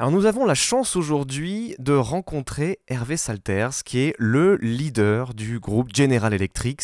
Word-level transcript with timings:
Alors 0.00 0.12
nous 0.12 0.24
avons 0.24 0.46
la 0.46 0.54
chance 0.54 0.96
aujourd'hui 0.96 1.74
de 1.78 1.92
rencontrer 1.92 2.78
Hervé 2.88 3.18
Salters, 3.18 3.84
qui 3.84 3.98
est 3.98 4.14
le 4.18 4.56
leader 4.62 5.34
du 5.34 5.60
groupe 5.60 5.94
General 5.94 6.32
Electric 6.32 6.80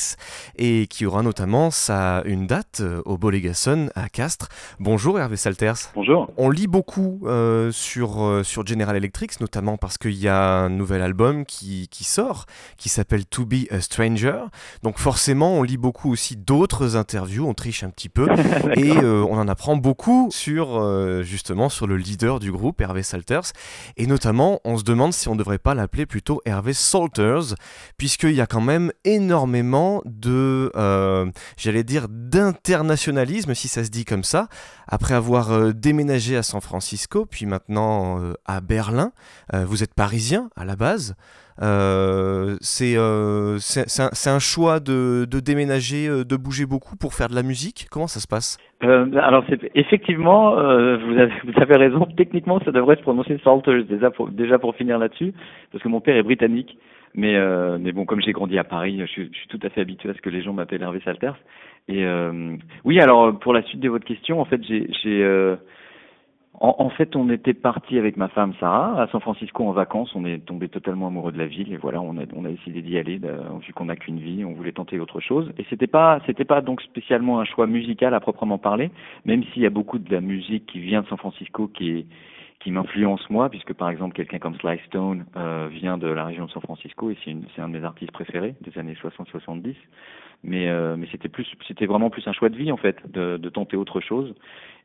et 0.57 0.87
qui 0.87 1.07
aura 1.07 1.23
notamment 1.23 1.71
sa, 1.71 2.21
une 2.27 2.47
date 2.47 2.81
euh, 2.83 3.01
au 3.07 3.17
Bolégason 3.17 3.89
à 3.95 4.11
Castres. 4.11 4.51
Bonjour 4.81 5.19
Hervé 5.19 5.39
Salters. 5.39 5.79
Bonjour. 5.95 6.31
On 6.37 6.51
lit 6.51 6.67
beaucoup 6.67 7.23
euh, 7.25 7.73
sur, 7.73 8.23
euh, 8.23 8.43
sur 8.43 8.67
General 8.67 8.95
Electric, 8.95 9.41
notamment 9.41 9.79
parce 9.79 9.97
qu'il 9.97 10.13
y 10.13 10.29
a 10.29 10.59
un 10.59 10.69
nouvel 10.69 11.01
album 11.01 11.47
qui, 11.47 11.89
qui 11.89 12.05
sort, 12.05 12.45
qui 12.77 12.91
s'appelle 12.91 13.25
To 13.25 13.47
Be 13.47 13.65
a 13.71 13.81
Stranger. 13.81 14.41
Donc 14.83 14.99
forcément, 14.99 15.55
on 15.55 15.63
lit 15.63 15.79
beaucoup 15.79 16.13
aussi 16.13 16.37
d'autres 16.37 16.97
interviews, 16.97 17.49
on 17.49 17.55
triche 17.55 17.83
un 17.83 17.89
petit 17.89 18.11
peu, 18.11 18.29
et 18.77 18.93
on 18.93 19.39
en 19.39 19.49
apprend 19.49 19.77
beaucoup 19.77 20.29
sur 20.33 21.23
justement 21.23 21.71
sur 21.71 21.87
le 21.87 21.97
leader 21.97 22.41
du 22.41 22.53
groupe, 22.53 22.83
Hervé 22.83 23.06
Salters. 23.07 23.53
Et 23.97 24.07
notamment, 24.07 24.61
on 24.65 24.77
se 24.77 24.85
demande 24.85 25.13
si 25.13 25.29
on 25.29 25.35
ne 25.35 25.39
devrait 25.39 25.59
pas 25.59 25.75
l'appeler 25.75 26.07
plutôt 26.07 26.43
Hervé 26.45 26.73
Salters, 26.73 27.55
puisqu'il 27.97 28.33
y 28.33 28.41
a 28.41 28.47
quand 28.47 28.61
même 28.61 28.93
énormément 29.05 30.03
de, 30.05 30.71
euh, 30.77 31.31
j'allais 31.57 31.85
dire, 31.85 32.09
d'internationalisme, 32.09 33.55
si 33.55 33.69
ça 33.69 33.85
se 33.85 33.91
dit 33.91 34.05
comme 34.05 34.25
ça, 34.25 34.49
après 34.87 35.15
avoir 35.15 35.53
euh, 35.53 35.73
déménagé 35.73 36.37
à 36.37 36.43
San 36.43 36.61
Francisco, 36.61 37.27
puis 37.27 37.47
maintenant 37.47 38.21
euh, 38.21 38.35
à 38.45 38.61
Berlin. 38.61 39.13
vous 39.53 39.83
êtes 39.83 39.95
parisien 39.95 40.51
à 40.57 40.65
la 40.65 40.77
base. 40.77 41.15
C'est 41.59 42.97
un, 42.97 43.57
un, 44.27 44.39
choix 44.39 44.81
de, 44.81 45.27
de, 45.31 45.41
déménager, 45.41 46.09
de 46.09 46.37
bouger 46.37 46.67
beaucoup 46.67 46.97
pour 46.97 47.15
faire 47.15 47.29
de 47.29 47.35
la 47.35 47.43
musique 47.43 47.87
Comment 47.91 48.07
ça 48.07 48.21
se 48.21 48.27
passe? 48.27 48.59
Euh, 48.85 49.07
alors 49.17 49.45
effectivement, 49.75 50.59
euh, 50.59 50.99
vous, 50.99 51.61
avez, 51.61 51.77
raison. 51.77 52.07
Techniquement, 52.17 52.61
ça 52.61 52.73
devrait 52.73 52.97
se 52.97 53.03
prononcer 53.03 53.39
Salters 53.43 53.85
déjà 53.85 54.11
pour, 54.59 54.77
finir 54.77 54.99
là-dessus, 54.99 55.33
parce 55.73 55.83
que 55.83 55.89
mon 55.89 56.01
père 56.01 56.17
est 56.17 56.23
britannique. 56.23 56.77
Mais 57.15 57.37
euh, 57.37 57.79
mais 57.81 57.93
bon, 57.93 58.05
comme 58.05 58.21
j'ai 58.21 58.33
grandi 58.33 58.59
à 58.59 58.65
Paris, 58.65 59.01
je, 59.01 59.07
suis 59.07 59.49
tout 59.49 59.61
à 59.63 59.71
fait 59.71 59.81
habitué 59.81 60.11
à 60.11 60.15
ce 60.15 60.21
que 60.21 60.29
les 60.29 60.43
gens 60.43 60.53
m'appellent 60.53 60.83
Hervé 60.83 61.01
Salters. 61.05 61.39
Et 61.89 62.05
euh, 62.05 62.57
oui, 62.85 63.01
alors 63.01 63.39
pour 63.39 63.55
la 63.55 63.63
suite 63.63 63.81
de 63.81 63.89
votre 63.89 64.05
question, 64.05 64.41
en 64.41 64.45
fait, 64.45 64.61
j'ai 64.63 65.37
en, 66.59 66.89
fait, 66.89 67.17
on 67.17 67.29
était 67.29 67.55
parti 67.55 67.99
avec 67.99 68.17
ma 68.17 68.29
femme 68.29 68.55
Sarah 68.59 69.03
à 69.03 69.09
San 69.09 69.21
Francisco 69.21 69.65
en 69.65 69.73
vacances. 69.73 70.15
On 70.15 70.25
est 70.25 70.39
tombé 70.39 70.69
totalement 70.69 71.09
amoureux 71.09 71.33
de 71.33 71.39
la 71.39 71.47
ville 71.47 71.73
et 71.73 71.77
voilà, 71.77 72.01
on 72.01 72.17
a, 72.17 72.23
on 72.35 72.45
a 72.47 72.49
décidé 72.49 72.81
d'y 72.81 72.97
aller. 72.97 73.21
Vu 73.67 73.73
qu'on 73.75 73.87
n'a 73.87 73.97
qu'une 73.97 74.19
vie, 74.19 74.45
on 74.45 74.53
voulait 74.53 74.73
tenter 74.73 74.99
autre 74.99 75.21
chose. 75.21 75.53
Et 75.59 75.67
c'était 75.69 75.87
pas, 75.87 76.21
c'était 76.25 76.47
pas 76.47 76.63
donc 76.63 76.81
spécialement 76.83 77.41
un 77.41 77.45
choix 77.45 77.67
musical 77.67 78.15
à 78.15 78.21
proprement 78.21 78.59
parler, 78.59 78.91
même 79.27 79.45
s'il 79.45 79.63
y 79.63 79.67
a 79.67 79.71
beaucoup 79.71 79.99
de 79.99 80.11
la 80.11 80.21
musique 80.21 80.67
qui 80.67 80.81
vient 80.81 81.03
de 81.03 81.07
San 81.09 81.19
Francisco 81.19 81.69
qui 81.69 81.91
est 81.91 82.07
qui 82.61 82.71
m'influence 82.71 83.29
moi, 83.31 83.49
puisque 83.49 83.73
par 83.75 83.91
exemple 83.91 84.15
quelqu'un 84.15 84.39
comme 84.39 84.57
Sly 84.57 84.79
Stone 84.87 85.27
euh, 85.37 85.69
vient 85.71 85.99
de 85.99 86.09
la 86.09 86.25
région 86.25 86.47
de 86.47 86.51
San 86.51 86.63
Francisco 86.63 87.11
et 87.11 87.17
c'est 87.25 87.61
un 87.61 87.69
de 87.69 87.79
mes 87.79 87.85
artistes 87.85 88.13
préférés 88.13 88.55
des 88.63 88.79
années 88.79 88.97
60-70 89.03 89.75
mais 90.43 90.69
euh, 90.69 90.97
mais 90.97 91.09
c'était 91.11 91.29
plus 91.29 91.47
c'était 91.67 91.87
vraiment 91.87 92.11
plus 92.11 92.27
un 92.27 92.33
choix 92.33 92.49
de 92.49 92.57
vie 92.57 92.73
en 92.73 92.77
fait 92.77 92.97
de, 93.11 93.37
de 93.37 93.49
tenter 93.49 93.77
autre 93.77 94.01
chose. 94.01 94.35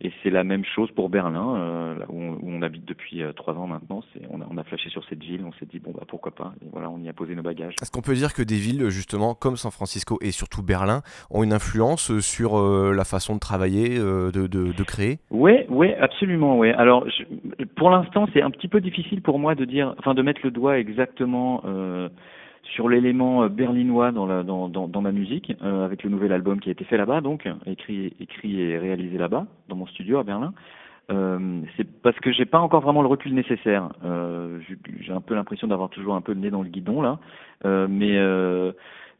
Et 0.03 0.11
c'est 0.23 0.31
la 0.31 0.43
même 0.43 0.65
chose 0.65 0.89
pour 0.91 1.09
Berlin 1.09 1.55
euh, 1.55 1.99
là 1.99 2.05
où 2.09 2.19
on, 2.19 2.31
où 2.31 2.49
on, 2.49 2.63
habite 2.63 2.85
depuis 2.85 3.21
euh, 3.21 3.33
trois 3.33 3.53
ans 3.53 3.67
maintenant. 3.67 4.01
On 4.31 4.41
a, 4.41 4.45
on 4.49 4.57
a 4.57 4.63
flashé 4.63 4.89
sur 4.89 5.05
cette 5.07 5.21
ville 5.21 5.43
on 5.45 5.53
s'est 5.53 5.67
dit 5.67 5.77
bon 5.79 5.91
bah 5.91 6.03
pourquoi 6.07 6.33
pas. 6.33 6.53
Et 6.63 6.69
voilà 6.71 6.89
on 6.89 6.97
y 6.99 7.09
a 7.09 7.13
posé 7.13 7.35
nos 7.35 7.43
bagages. 7.43 7.75
Est-ce 7.81 7.91
qu'on 7.91 8.01
peut 8.01 8.15
dire 8.15 8.33
que 8.33 8.41
des 8.41 8.55
villes 8.55 8.89
justement 8.89 9.35
comme 9.35 9.57
San 9.57 9.71
Francisco 9.71 10.17
et 10.21 10.31
surtout 10.31 10.63
Berlin 10.63 11.01
ont 11.29 11.43
une 11.43 11.53
influence 11.53 12.19
sur 12.19 12.57
euh, 12.57 12.93
la 12.95 13.03
façon 13.03 13.35
de 13.35 13.39
travailler 13.39 13.99
de, 13.99 14.31
de, 14.31 14.47
de 14.47 14.83
créer? 14.83 15.19
Oui 15.29 15.65
oui 15.69 15.93
absolument 15.93 16.57
oui 16.57 16.71
alors 16.71 17.07
je, 17.07 17.60
pour 17.65 17.89
l'instant 17.89 18.27
c'est 18.33 18.41
un 18.41 18.51
petit 18.51 18.67
peu 18.67 18.81
difficile 18.81 19.21
pour 19.21 19.39
moi 19.39 19.55
de 19.55 19.65
dire 19.65 19.95
enfin 19.99 20.13
de 20.13 20.21
mettre 20.21 20.41
le 20.43 20.51
doigt 20.51 20.79
exactement 20.79 21.61
euh, 21.65 22.09
sur 22.63 22.89
l'élément 22.89 23.43
euh, 23.43 23.49
berlinois 23.49 24.11
dans, 24.11 24.25
la, 24.25 24.43
dans, 24.43 24.67
dans, 24.69 25.01
ma 25.01 25.11
musique, 25.11 25.53
euh, 25.61 25.85
avec 25.85 26.03
le 26.03 26.09
nouvel 26.09 26.31
album 26.31 26.59
qui 26.59 26.69
a 26.69 26.71
été 26.71 26.83
fait 26.85 26.97
là-bas, 26.97 27.21
donc 27.21 27.47
écrit, 27.65 28.13
écrit 28.19 28.61
et 28.61 28.77
réalisé 28.77 29.17
là-bas, 29.17 29.45
dans 29.69 29.75
mon 29.75 29.87
studio 29.87 30.19
à 30.19 30.23
Berlin. 30.23 30.53
Euh, 31.09 31.61
c'est 31.75 31.87
parce 32.01 32.17
que 32.19 32.31
j'ai 32.31 32.45
pas 32.45 32.59
encore 32.59 32.81
vraiment 32.81 33.01
le 33.01 33.07
recul 33.07 33.33
nécessaire. 33.33 33.89
Euh, 34.05 34.59
j'ai 34.99 35.11
un 35.11 35.19
peu 35.19 35.35
l'impression 35.35 35.67
d'avoir 35.67 35.89
toujours 35.89 36.15
un 36.15 36.21
peu 36.21 36.33
le 36.33 36.39
nez 36.39 36.51
dans 36.51 36.61
le 36.61 36.69
guidon 36.69 37.01
là, 37.01 37.19
euh, 37.65 37.87
mais 37.89 38.17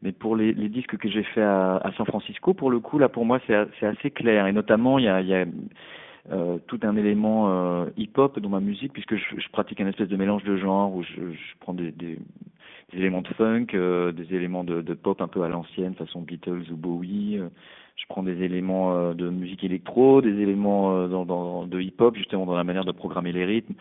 mais 0.04 0.10
pour 0.10 0.34
les, 0.34 0.52
les 0.52 0.68
disques 0.68 0.96
que 0.96 1.08
j'ai 1.08 1.22
fait 1.22 1.42
à, 1.42 1.76
à, 1.76 1.92
San 1.92 2.06
Francisco, 2.06 2.54
pour 2.54 2.70
le 2.70 2.80
coup 2.80 2.98
là 2.98 3.08
pour 3.08 3.24
moi 3.24 3.38
c'est 3.46 3.86
assez 3.86 4.10
clair 4.10 4.46
et 4.46 4.52
notamment 4.52 4.98
il 4.98 5.04
y 5.04 5.08
a, 5.08 5.20
y 5.20 5.34
a 5.34 5.44
euh, 6.30 6.58
tout 6.68 6.78
un 6.84 6.96
élément 6.96 7.50
euh, 7.50 7.86
hip-hop 7.96 8.38
dans 8.38 8.48
ma 8.48 8.60
musique 8.60 8.92
puisque 8.92 9.16
je, 9.16 9.40
je, 9.40 9.48
pratique 9.48 9.80
un 9.80 9.88
espèce 9.88 10.08
de 10.08 10.16
mélange 10.16 10.44
de 10.44 10.56
genres 10.56 10.94
où 10.94 11.02
je, 11.02 11.32
je 11.32 11.54
prends 11.58 11.74
des, 11.74 11.90
des, 11.90 12.16
des, 12.92 12.98
éléments 12.98 13.22
de 13.22 13.28
funk, 13.28 13.66
euh, 13.74 14.12
des 14.12 14.32
éléments 14.32 14.62
de, 14.62 14.82
de, 14.82 14.94
pop 14.94 15.20
un 15.20 15.26
peu 15.26 15.42
à 15.42 15.48
l'ancienne, 15.48 15.94
façon 15.94 16.20
Beatles 16.20 16.70
ou 16.70 16.76
Bowie. 16.76 17.38
Euh, 17.38 17.48
je 17.96 18.04
prends 18.08 18.22
des 18.22 18.40
éléments 18.40 18.96
euh, 18.96 19.14
de 19.14 19.30
musique 19.30 19.64
électro, 19.64 20.22
des 20.22 20.40
éléments 20.40 21.08
dans, 21.08 21.24
dans, 21.24 21.66
de 21.66 21.80
hip-hop 21.80 22.14
justement 22.16 22.46
dans 22.46 22.56
la 22.56 22.64
manière 22.64 22.84
de 22.84 22.92
programmer 22.92 23.32
les 23.32 23.44
rythmes 23.44 23.74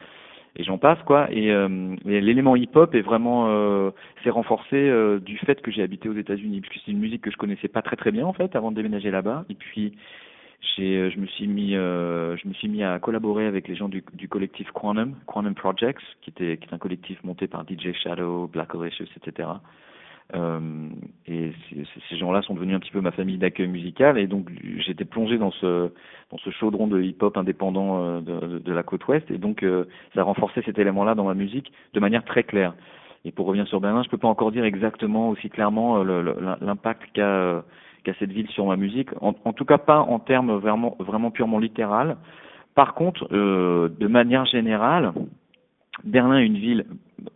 et 0.56 0.64
j'en 0.64 0.80
passe 0.80 1.02
quoi. 1.04 1.32
Et, 1.32 1.48
et 1.48 2.22
l'élément 2.22 2.56
hip-hop 2.56 2.94
est 2.96 3.02
vraiment 3.02 3.94
c'est 4.24 4.32
renforcé 4.32 4.92
du 5.22 5.38
fait 5.38 5.62
que 5.62 5.72
j'ai 5.72 5.82
habité 5.82 6.10
aux 6.10 6.18
États-Unis, 6.18 6.60
puisque 6.60 6.84
c'est 6.84 6.92
une 6.92 7.00
musique 7.00 7.22
que 7.22 7.32
je 7.32 7.38
connaissais 7.38 7.70
pas 7.70 7.82
très 7.82 7.96
très 7.96 8.12
bien 8.12 8.26
en 8.26 8.34
fait 8.34 8.54
avant 8.54 8.72
de 8.72 8.76
déménager 8.76 9.12
là-bas. 9.12 9.46
Et 9.50 9.56
puis 9.56 9.94
je 10.62 11.20
me 11.20 11.26
suis 11.28 11.48
mis, 11.48 11.76
euh, 11.76 12.38
je 12.38 12.48
me 12.48 12.54
suis 12.54 12.68
mis 12.68 12.84
à 12.84 13.00
collaborer 13.00 13.46
avec 13.46 13.68
les 13.68 13.76
gens 13.76 13.90
du, 13.90 14.04
du 14.14 14.28
collectif 14.28 14.70
Quantum, 14.72 15.16
Quantum 15.26 15.56
Projects, 15.56 16.02
qui 16.22 16.30
était, 16.30 16.58
qui 16.58 16.68
est 16.70 16.74
un 16.74 16.78
collectif 16.78 17.24
monté 17.24 17.48
par 17.48 17.64
DJ 17.64 17.94
Shadow, 17.94 18.48
Black 18.48 18.74
Horatius, 18.74 19.10
etc. 19.16 19.50
Euh, 20.34 20.90
et 21.28 21.52
ces 22.10 22.18
gens-là 22.18 22.42
sont 22.42 22.54
devenus 22.54 22.76
un 22.76 22.80
petit 22.80 22.92
peu 22.92 23.02
ma 23.02 23.12
famille 23.12 23.38
d'accueil 23.38 23.68
musical, 23.68 24.18
et 24.18 24.28
donc 24.28 24.50
j'étais 24.78 25.04
plongé 25.04 25.38
dans 25.38 25.52
ce, 25.52 25.92
dans 26.32 26.38
ce 26.38 26.50
chaudron 26.52 26.88
de 26.88 27.02
hip-hop 27.02 27.36
indépendant 27.36 28.02
euh, 28.02 28.22
de, 28.22 28.48
de, 28.48 28.60
de, 28.60 28.74
la 28.74 28.84
côte 28.84 29.06
ouest, 29.08 29.30
et 29.30 29.38
donc 29.38 29.64
euh, 29.64 29.86
ça 30.14 30.22
a 30.22 30.24
renforcé 30.24 30.62
cet 30.66 30.80
élément-là 30.80 31.16
dans 31.16 31.26
ma 31.26 31.34
musique 31.34 31.74
de 31.94 32.00
manière 32.00 32.24
très 32.24 32.44
claire. 32.44 32.74
Et 33.26 33.32
pour 33.32 33.46
revenir 33.46 33.68
sur 33.68 33.82
Berlin, 33.82 34.04
je 34.04 34.10
peux 34.10 34.18
pas 34.18 34.30
encore 34.30 34.52
dire 34.52 34.64
exactement 34.64 35.30
aussi 35.30 35.50
clairement 35.50 36.04
l'impact 36.04 37.04
qu'a 37.14 37.64
qu'a 38.04 38.14
cette 38.20 38.32
ville 38.32 38.50
sur 38.50 38.66
ma 38.66 38.76
musique. 38.76 39.10
En, 39.22 39.34
tout 39.54 39.66
cas, 39.66 39.78
pas 39.78 40.00
en 40.00 40.20
termes 40.20 40.54
vraiment, 40.54 40.96
vraiment 41.00 41.32
purement 41.32 41.60
littéral. 41.60 42.18
Par 42.76 42.94
contre, 42.94 43.28
euh, 43.32 43.90
de 44.00 44.08
manière 44.08 44.46
générale, 44.46 45.14
Berlin 46.04 46.40
est 46.40 46.46
une 46.46 46.58
ville 46.58 46.86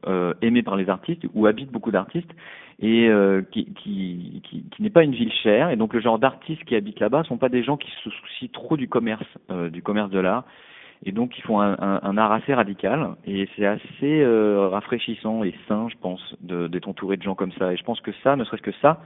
euh, 0.07 0.33
aimée 0.41 0.63
par 0.63 0.75
les 0.75 0.89
artistes, 0.89 1.25
où 1.33 1.45
habitent 1.45 1.71
beaucoup 1.71 1.91
d'artistes, 1.91 2.31
et 2.79 3.07
euh, 3.07 3.41
qui, 3.51 3.65
qui, 3.73 4.41
qui, 4.43 4.83
n'est 4.83 4.89
pas 4.89 5.03
une 5.03 5.13
ville 5.13 5.31
chère. 5.31 5.69
Et 5.69 5.75
donc, 5.75 5.93
le 5.93 6.01
genre 6.01 6.19
d'artistes 6.19 6.63
qui 6.65 6.75
habitent 6.75 6.99
là-bas 6.99 7.23
sont 7.23 7.37
pas 7.37 7.49
des 7.49 7.63
gens 7.63 7.77
qui 7.77 7.89
se 8.03 8.09
soucient 8.09 8.49
trop 8.51 8.75
du 8.75 8.87
commerce, 8.87 9.25
euh, 9.49 9.69
du 9.69 9.81
commerce 9.81 10.09
de 10.09 10.19
l'art. 10.19 10.43
Et 11.05 11.11
donc, 11.11 11.37
ils 11.37 11.41
font 11.41 11.61
un, 11.61 11.75
un, 11.79 11.99
un 12.03 12.17
art 12.17 12.31
assez 12.31 12.53
radical. 12.53 13.15
Et 13.25 13.47
c'est 13.55 13.65
assez 13.65 14.21
euh, 14.21 14.69
rafraîchissant 14.69 15.43
et 15.43 15.53
sain, 15.67 15.87
je 15.89 15.95
pense, 16.01 16.35
d'être 16.41 16.87
entouré 16.87 17.17
de 17.17 17.23
gens 17.23 17.35
comme 17.35 17.51
ça. 17.53 17.73
Et 17.73 17.77
je 17.77 17.83
pense 17.83 18.01
que 18.01 18.11
ça, 18.23 18.35
ne 18.35 18.43
serait-ce 18.43 18.61
que 18.61 18.73
ça, 18.81 18.99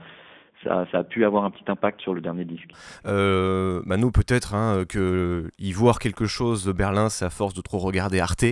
ça, 0.64 0.86
a 0.92 1.04
pu 1.04 1.24
avoir 1.24 1.44
un 1.44 1.50
petit 1.50 1.64
impact 1.68 2.00
sur 2.00 2.14
le 2.14 2.20
dernier 2.20 2.44
disque. 2.44 2.70
Euh, 3.06 3.82
nous 4.00 4.10
peut-être 4.10 4.54
hein, 4.54 4.84
que 4.88 5.50
y 5.58 5.72
voir 5.72 5.98
quelque 5.98 6.26
chose 6.26 6.64
de 6.64 6.72
Berlin, 6.72 7.08
c'est 7.08 7.24
à 7.24 7.30
force 7.30 7.54
de 7.54 7.60
trop 7.60 7.78
regarder 7.78 8.20
Arte 8.20 8.44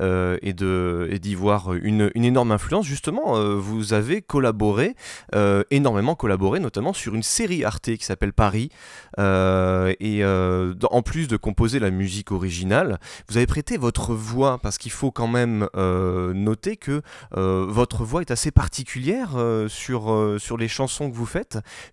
euh, 0.00 0.38
et 0.42 0.52
d'y 0.52 1.34
voir 1.34 1.72
une, 1.74 2.10
énorme 2.14 2.52
influence. 2.52 2.86
Justement, 2.86 3.36
euh, 3.36 3.54
vous 3.54 3.92
avez 3.92 4.22
collaboré 4.22 4.94
euh, 5.34 5.64
énormément 5.70 6.14
collaboré, 6.14 6.60
notamment 6.60 6.92
sur 6.92 7.14
une 7.14 7.22
série 7.22 7.64
Arte 7.64 7.96
qui 7.96 8.04
s'appelle 8.04 8.32
Paris. 8.32 8.70
Et 9.18 10.22
en 10.24 11.02
plus 11.02 11.28
de 11.28 11.36
composer 11.36 11.78
la 11.78 11.90
musique 11.90 12.32
originale, 12.32 12.98
vous 13.28 13.36
avez 13.36 13.46
prêté 13.46 13.76
votre 13.76 14.14
voix 14.14 14.58
parce 14.58 14.78
qu'il 14.78 14.92
faut 14.92 15.10
quand 15.10 15.28
même 15.28 15.68
noter 15.74 16.76
que 16.76 17.02
votre 17.32 18.04
voix 18.04 18.20
est 18.20 18.30
assez 18.30 18.50
particulière 18.50 19.30
sur 19.68 20.36
sur 20.38 20.56
les 20.56 20.68
chansons 20.68 21.10
que 21.10 21.16
vous 21.16 21.26
faites 21.26 21.41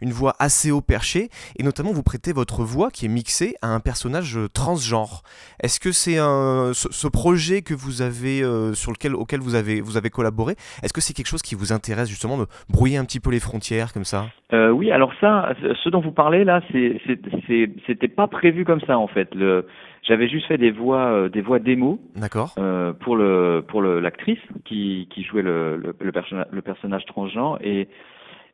une 0.01 0.11
voix 0.11 0.33
assez 0.39 0.71
haut 0.71 0.81
perchée, 0.81 1.29
et 1.57 1.63
notamment 1.63 1.91
vous 1.91 2.03
prêtez 2.03 2.33
votre 2.33 2.63
voix 2.63 2.91
qui 2.91 3.05
est 3.05 3.09
mixée 3.09 3.55
à 3.61 3.67
un 3.67 3.79
personnage 3.79 4.37
euh, 4.37 4.47
transgenre. 4.47 5.23
Est-ce 5.61 5.79
que 5.79 5.91
c'est 5.91 6.17
un, 6.17 6.71
ce, 6.73 7.07
projet 7.07 7.61
que 7.61 7.73
vous 7.73 8.01
avez, 8.01 8.41
euh, 8.41 8.73
sur 8.73 8.91
lequel, 8.91 9.15
auquel 9.15 9.39
vous 9.39 9.55
avez, 9.55 9.81
vous 9.81 9.97
avez 9.97 10.09
collaboré, 10.09 10.55
est-ce 10.83 10.93
que 10.93 11.01
c'est 11.01 11.13
quelque 11.13 11.27
chose 11.27 11.41
qui 11.41 11.55
vous 11.55 11.73
intéresse 11.73 12.09
justement 12.09 12.37
de 12.37 12.45
brouiller 12.69 12.97
un 12.97 13.05
petit 13.05 13.19
peu 13.19 13.31
les 13.31 13.39
frontières 13.39 13.93
comme 13.93 14.05
ça? 14.05 14.27
Euh, 14.53 14.69
Oui, 14.69 14.91
alors 14.91 15.11
ça, 15.19 15.53
ce 15.83 15.89
dont 15.89 16.01
vous 16.01 16.11
parlez 16.11 16.43
là, 16.43 16.61
c'était 16.71 18.07
pas 18.07 18.27
prévu 18.27 18.65
comme 18.65 18.81
ça 18.81 18.97
en 18.97 19.07
fait. 19.07 19.33
Le, 19.35 19.65
j'avais 20.03 20.27
juste 20.27 20.47
fait 20.47 20.57
des 20.57 20.71
voix, 20.71 21.11
euh, 21.11 21.29
des 21.29 21.41
voix 21.41 21.59
démo. 21.59 21.99
D'accord. 22.15 22.55
Euh, 22.57 22.93
pour 22.93 23.15
le, 23.15 23.63
pour 23.67 23.81
l'actrice 23.81 24.39
qui, 24.65 25.07
qui 25.13 25.23
jouait 25.23 25.41
le, 25.41 25.77
le, 25.77 25.95
le, 25.99 26.11
le 26.51 26.61
personnage 26.61 27.05
transgenre 27.05 27.59
et 27.61 27.87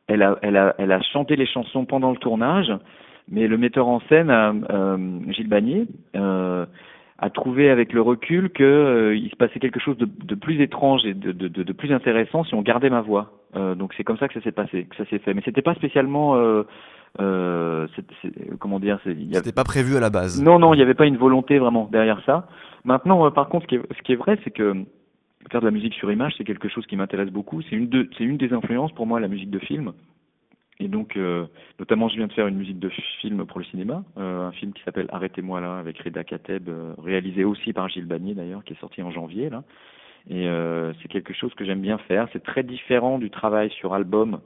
elle 0.08 0.22
a, 0.22 0.38
elle, 0.42 0.56
a, 0.56 0.74
elle 0.78 0.92
a 0.92 1.00
chanté 1.02 1.36
les 1.36 1.46
chansons 1.46 1.84
pendant 1.84 2.10
le 2.10 2.16
tournage, 2.16 2.72
mais 3.28 3.46
le 3.48 3.58
metteur 3.58 3.88
en 3.88 4.00
scène, 4.08 4.30
euh, 4.30 4.96
Gilles 5.32 5.48
Bagné, 5.48 5.86
euh, 6.14 6.64
à 7.18 7.30
trouver 7.30 7.70
avec 7.70 7.92
le 7.92 8.02
recul 8.02 8.50
que 8.50 8.62
euh, 8.62 9.16
il 9.16 9.30
se 9.30 9.36
passait 9.36 9.58
quelque 9.58 9.80
chose 9.80 9.96
de, 9.96 10.06
de 10.06 10.34
plus 10.34 10.60
étrange 10.60 11.04
et 11.06 11.14
de, 11.14 11.32
de, 11.32 11.48
de, 11.48 11.72
plus 11.72 11.92
intéressant 11.92 12.44
si 12.44 12.54
on 12.54 12.62
gardait 12.62 12.90
ma 12.90 13.00
voix. 13.00 13.32
Euh, 13.56 13.74
donc 13.74 13.94
c'est 13.96 14.04
comme 14.04 14.18
ça 14.18 14.28
que 14.28 14.34
ça 14.34 14.42
s'est 14.42 14.52
passé, 14.52 14.84
que 14.84 14.96
ça 14.96 15.08
s'est 15.08 15.18
fait. 15.18 15.32
Mais 15.32 15.40
c'était 15.44 15.62
pas 15.62 15.74
spécialement, 15.74 16.36
euh, 16.36 16.64
euh, 17.20 17.86
comment 18.60 18.78
dire, 18.78 19.00
c'était 19.04 19.52
pas 19.52 19.64
prévu 19.64 19.96
à 19.96 20.00
la 20.00 20.10
base. 20.10 20.42
Non, 20.42 20.58
non, 20.58 20.74
il 20.74 20.76
n'y 20.76 20.82
avait 20.82 20.94
pas 20.94 21.06
une 21.06 21.16
volonté 21.16 21.58
vraiment 21.58 21.88
derrière 21.90 22.20
ça. 22.26 22.46
Maintenant, 22.84 23.26
euh, 23.26 23.30
par 23.30 23.48
contre, 23.48 23.64
ce 23.64 23.68
qui 23.68 23.74
est, 23.76 23.96
ce 23.96 24.02
qui 24.02 24.12
est 24.12 24.16
vrai, 24.16 24.38
c'est 24.44 24.50
que 24.50 24.84
faire 25.50 25.60
de 25.60 25.66
la 25.66 25.72
musique 25.72 25.94
sur 25.94 26.10
image, 26.10 26.34
c'est 26.36 26.44
quelque 26.44 26.68
chose 26.68 26.86
qui 26.86 26.96
m'intéresse 26.96 27.30
beaucoup. 27.30 27.62
C'est 27.62 27.76
une, 27.76 27.88
de, 27.88 28.08
une 28.20 28.36
des 28.36 28.52
influences 28.52 28.92
pour 28.92 29.06
moi, 29.06 29.20
la 29.20 29.28
musique 29.28 29.50
de 29.50 29.58
film. 29.58 29.92
Et 30.78 30.88
donc, 30.88 31.16
euh, 31.16 31.46
notamment, 31.78 32.08
je 32.08 32.16
viens 32.16 32.26
de 32.26 32.32
faire 32.32 32.46
une 32.46 32.56
musique 32.56 32.78
de 32.78 32.90
film 33.20 33.46
pour 33.46 33.58
le 33.58 33.64
cinéma, 33.64 34.04
euh, 34.18 34.46
un 34.48 34.52
film 34.52 34.72
qui 34.72 34.82
s'appelle 34.82 35.06
Arrêtez-moi 35.10 35.60
là, 35.60 35.78
avec 35.78 35.98
Reda 35.98 36.22
Kateb, 36.22 36.68
euh, 36.68 36.92
réalisé 37.02 37.44
aussi 37.44 37.72
par 37.72 37.88
Gilles 37.88 38.06
Bagné 38.06 38.34
d'ailleurs, 38.34 38.62
qui 38.62 38.74
est 38.74 38.80
sorti 38.80 39.02
en 39.02 39.10
janvier 39.10 39.48
là. 39.48 39.62
Et 40.28 40.48
c'est 41.00 41.06
quelque 41.06 41.32
chose 41.32 41.54
que 41.54 41.64
j'aime 41.64 41.80
bien 41.80 41.98
faire. 41.98 42.26
C'est 42.32 42.42
très 42.42 42.64
différent 42.64 43.20
du 43.20 43.30
travail 43.30 43.70
sur 43.70 43.94
album, 43.94 44.40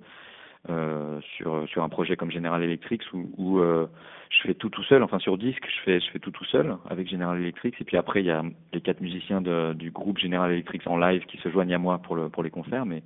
euh, 0.68 1.20
sur 1.36 1.66
sur 1.68 1.82
un 1.82 1.88
projet 1.88 2.16
comme 2.16 2.30
General 2.30 2.62
Electric 2.62 3.02
où, 3.12 3.30
où 3.38 3.60
je 3.60 4.40
fais 4.42 4.54
tout 4.54 4.68
tout 4.68 4.84
seul. 4.84 5.02
Enfin 5.02 5.18
sur 5.18 5.38
disque, 5.38 5.66
je 5.66 5.80
fais 5.84 6.00
je 6.00 6.10
fais 6.10 6.18
tout 6.18 6.30
tout 6.30 6.44
seul 6.44 6.76
avec 6.88 7.08
General 7.08 7.38
Electric. 7.38 7.80
Et 7.80 7.84
puis 7.84 7.96
après, 7.96 8.20
il 8.20 8.26
y 8.26 8.30
a 8.30 8.42
les 8.72 8.80
quatre 8.80 9.00
musiciens 9.00 9.40
de, 9.40 9.72
du 9.72 9.90
groupe 9.90 10.18
General 10.18 10.50
Electric 10.50 10.86
en 10.86 10.98
live 10.98 11.24
qui 11.26 11.38
se 11.38 11.48
joignent 11.50 11.74
à 11.74 11.78
moi 11.78 11.98
pour 11.98 12.16
le 12.16 12.28
pour 12.28 12.42
les 12.42 12.50
concerts. 12.50 12.86
Mais 12.86 13.02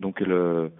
donc 0.00 0.20
le 0.20 0.70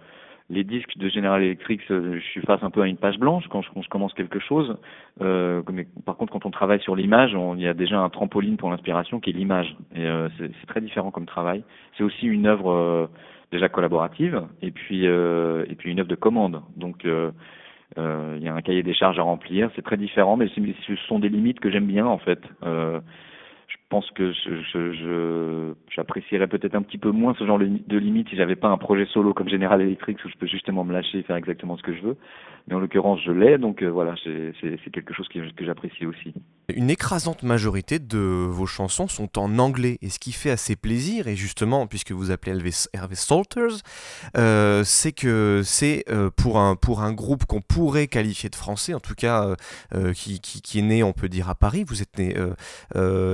les 0.51 0.65
disques 0.65 0.97
de 0.97 1.07
General 1.07 1.41
Electric, 1.41 1.79
euh, 1.89 2.19
je 2.19 2.25
suis 2.25 2.41
face 2.41 2.61
un 2.61 2.69
peu 2.69 2.81
à 2.81 2.87
une 2.87 2.97
page 2.97 3.17
blanche 3.17 3.45
quand 3.49 3.61
je, 3.61 3.89
commence 3.89 4.13
quelque 4.13 4.39
chose. 4.39 4.77
Euh, 5.21 5.61
mais 5.71 5.87
par 6.05 6.17
contre, 6.17 6.33
quand 6.33 6.45
on 6.45 6.51
travaille 6.51 6.81
sur 6.81 6.95
l'image, 6.95 7.35
il 7.55 7.61
y 7.61 7.67
a 7.67 7.73
déjà 7.73 7.99
un 7.99 8.09
trampoline 8.09 8.57
pour 8.57 8.69
l'inspiration 8.69 9.21
qui 9.21 9.29
est 9.29 9.33
l'image. 9.33 9.75
Et 9.95 10.05
euh, 10.05 10.27
c'est 10.37 10.67
très 10.67 10.81
différent 10.81 11.09
comme 11.09 11.25
travail. 11.25 11.63
C'est 11.97 12.03
aussi 12.03 12.27
une 12.27 12.47
œuvre 12.47 12.69
euh, 12.69 13.07
déjà 13.51 13.69
collaborative 13.69 14.41
et 14.61 14.71
puis 14.71 15.07
euh, 15.07 15.65
et 15.69 15.75
puis 15.75 15.91
une 15.91 15.99
œuvre 15.99 16.09
de 16.09 16.15
commande. 16.15 16.61
Donc 16.75 17.03
il 17.03 18.43
y 18.43 18.47
a 18.47 18.53
un 18.53 18.61
cahier 18.61 18.83
des 18.83 18.93
charges 18.93 19.19
à 19.19 19.23
remplir. 19.23 19.69
C'est 19.75 19.81
très 19.81 19.97
différent, 19.97 20.37
mais 20.37 20.47
ce 20.47 20.95
sont 21.07 21.19
des 21.19 21.29
limites 21.29 21.59
que 21.59 21.69
j'aime 21.69 21.87
bien 21.87 22.05
en 22.05 22.17
fait 22.17 22.39
pense 23.91 24.09
que 24.11 24.31
je, 24.31 25.73
j'apprécierais 25.93 26.47
peut-être 26.47 26.75
un 26.75 26.81
petit 26.81 26.97
peu 26.97 27.11
moins 27.11 27.35
ce 27.37 27.45
genre 27.45 27.59
de 27.59 27.97
limite 27.97 28.29
si 28.29 28.37
j'avais 28.37 28.55
pas 28.55 28.69
un 28.69 28.77
projet 28.77 29.05
solo 29.07 29.33
comme 29.33 29.49
General 29.49 29.81
Electric 29.81 30.17
où 30.23 30.29
je 30.29 30.37
peux 30.37 30.47
justement 30.47 30.85
me 30.85 30.93
lâcher 30.93 31.19
et 31.19 31.23
faire 31.23 31.35
exactement 31.35 31.75
ce 31.75 31.83
que 31.83 31.93
je 31.93 32.01
veux. 32.01 32.17
Mais 32.67 32.75
en 32.75 32.79
l'occurrence, 32.79 33.19
je 33.25 33.31
l'ai, 33.31 33.57
donc 33.57 33.81
euh, 33.81 33.89
voilà, 33.89 34.15
c'est, 34.23 34.91
quelque 34.91 35.13
chose 35.13 35.27
que, 35.27 35.39
que 35.53 35.65
j'apprécie 35.65 36.05
aussi. 36.05 36.33
Une 36.73 36.89
écrasante 36.89 37.43
majorité 37.43 37.99
de 37.99 38.17
vos 38.17 38.65
chansons 38.65 39.07
sont 39.07 39.37
en 39.37 39.57
anglais, 39.59 39.97
et 40.01 40.09
ce 40.09 40.19
qui 40.19 40.31
fait 40.31 40.51
assez 40.51 40.75
plaisir, 40.75 41.27
et 41.27 41.35
justement, 41.35 41.87
puisque 41.87 42.11
vous 42.11 42.31
appelez 42.31 42.53
Hervé, 42.93 43.15
Salters, 43.15 43.81
euh, 44.37 44.83
c'est 44.85 45.11
que 45.11 45.61
c'est 45.65 46.05
euh, 46.09 46.29
pour, 46.29 46.59
un, 46.59 46.75
pour 46.75 47.01
un 47.01 47.13
groupe 47.13 47.45
qu'on 47.45 47.61
pourrait 47.61 48.07
qualifier 48.07 48.49
de 48.49 48.55
français, 48.55 48.93
en 48.93 48.99
tout 48.99 49.15
cas 49.15 49.55
qui, 50.13 50.39
qui, 50.39 50.61
qui, 50.61 50.79
est 50.79 50.83
né, 50.83 51.03
on 51.03 51.13
peut 51.13 51.29
dire, 51.29 51.49
à 51.49 51.55
Paris, 51.55 51.83
vous 51.85 52.01
êtes 52.01 52.17
né, 52.17 52.35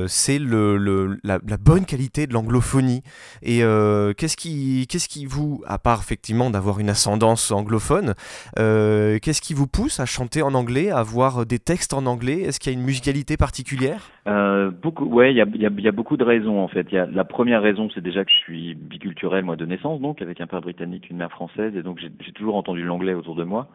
c'est 0.07 0.39
la, 0.47 1.57
bonne 1.57 1.85
qualité 1.85 2.27
de 2.27 2.33
l'anglophonie. 2.33 3.01
Et 3.41 3.63
euh, 3.63 4.13
qu'est-ce 4.13 4.37
qui, 4.37 4.85
qu'est-ce 4.89 5.09
qui 5.09 5.25
vous, 5.25 5.63
à 5.67 5.77
part 5.77 5.99
effectivement 5.99 6.49
d'avoir 6.49 6.79
une 6.79 6.89
ascendance 6.89 7.51
anglophone, 7.51 8.13
euh, 8.59 9.17
qu'est-ce 9.21 9.41
qui 9.41 9.53
vous 9.53 9.67
pousse 9.67 9.99
à 9.99 10.05
chanter 10.05 10.41
en 10.41 10.53
anglais, 10.53 10.89
à 10.89 10.99
avoir 10.99 11.45
des 11.45 11.59
textes 11.59 11.93
en 11.93 12.05
anglais? 12.05 12.41
Est-ce 12.41 12.59
qu'il 12.59 12.71
y 12.71 12.75
a 12.75 12.79
une 12.79 12.85
musicalité 12.85 13.37
particulière? 13.37 14.09
Euh, 14.27 14.71
il 14.83 15.35
y 15.35 15.41
a, 15.41 15.45
y 15.45 15.87
a, 15.87 15.91
beaucoup 15.91 16.17
de 16.17 16.23
raisons 16.23 16.59
en 16.59 16.67
fait. 16.67 16.91
Y 16.91 16.97
a, 16.97 17.05
la 17.05 17.23
première 17.23 17.61
raison, 17.61 17.89
c'est 17.93 18.01
déjà 18.01 18.23
que 18.25 18.31
je 18.31 18.37
suis 18.37 18.75
biculturel 18.75 19.43
moi 19.45 19.55
de 19.55 19.65
naissance, 19.65 20.01
donc 20.01 20.21
avec 20.21 20.41
un 20.41 20.47
père 20.47 20.61
britannique, 20.61 21.09
une 21.09 21.17
mère 21.17 21.31
française, 21.31 21.75
et 21.75 21.83
donc 21.83 21.99
j'ai 21.99 22.31
toujours 22.33 22.55
entendu 22.55 22.83
l'anglais 22.83 23.13
autour 23.13 23.35
de 23.35 23.43
moi. 23.43 23.67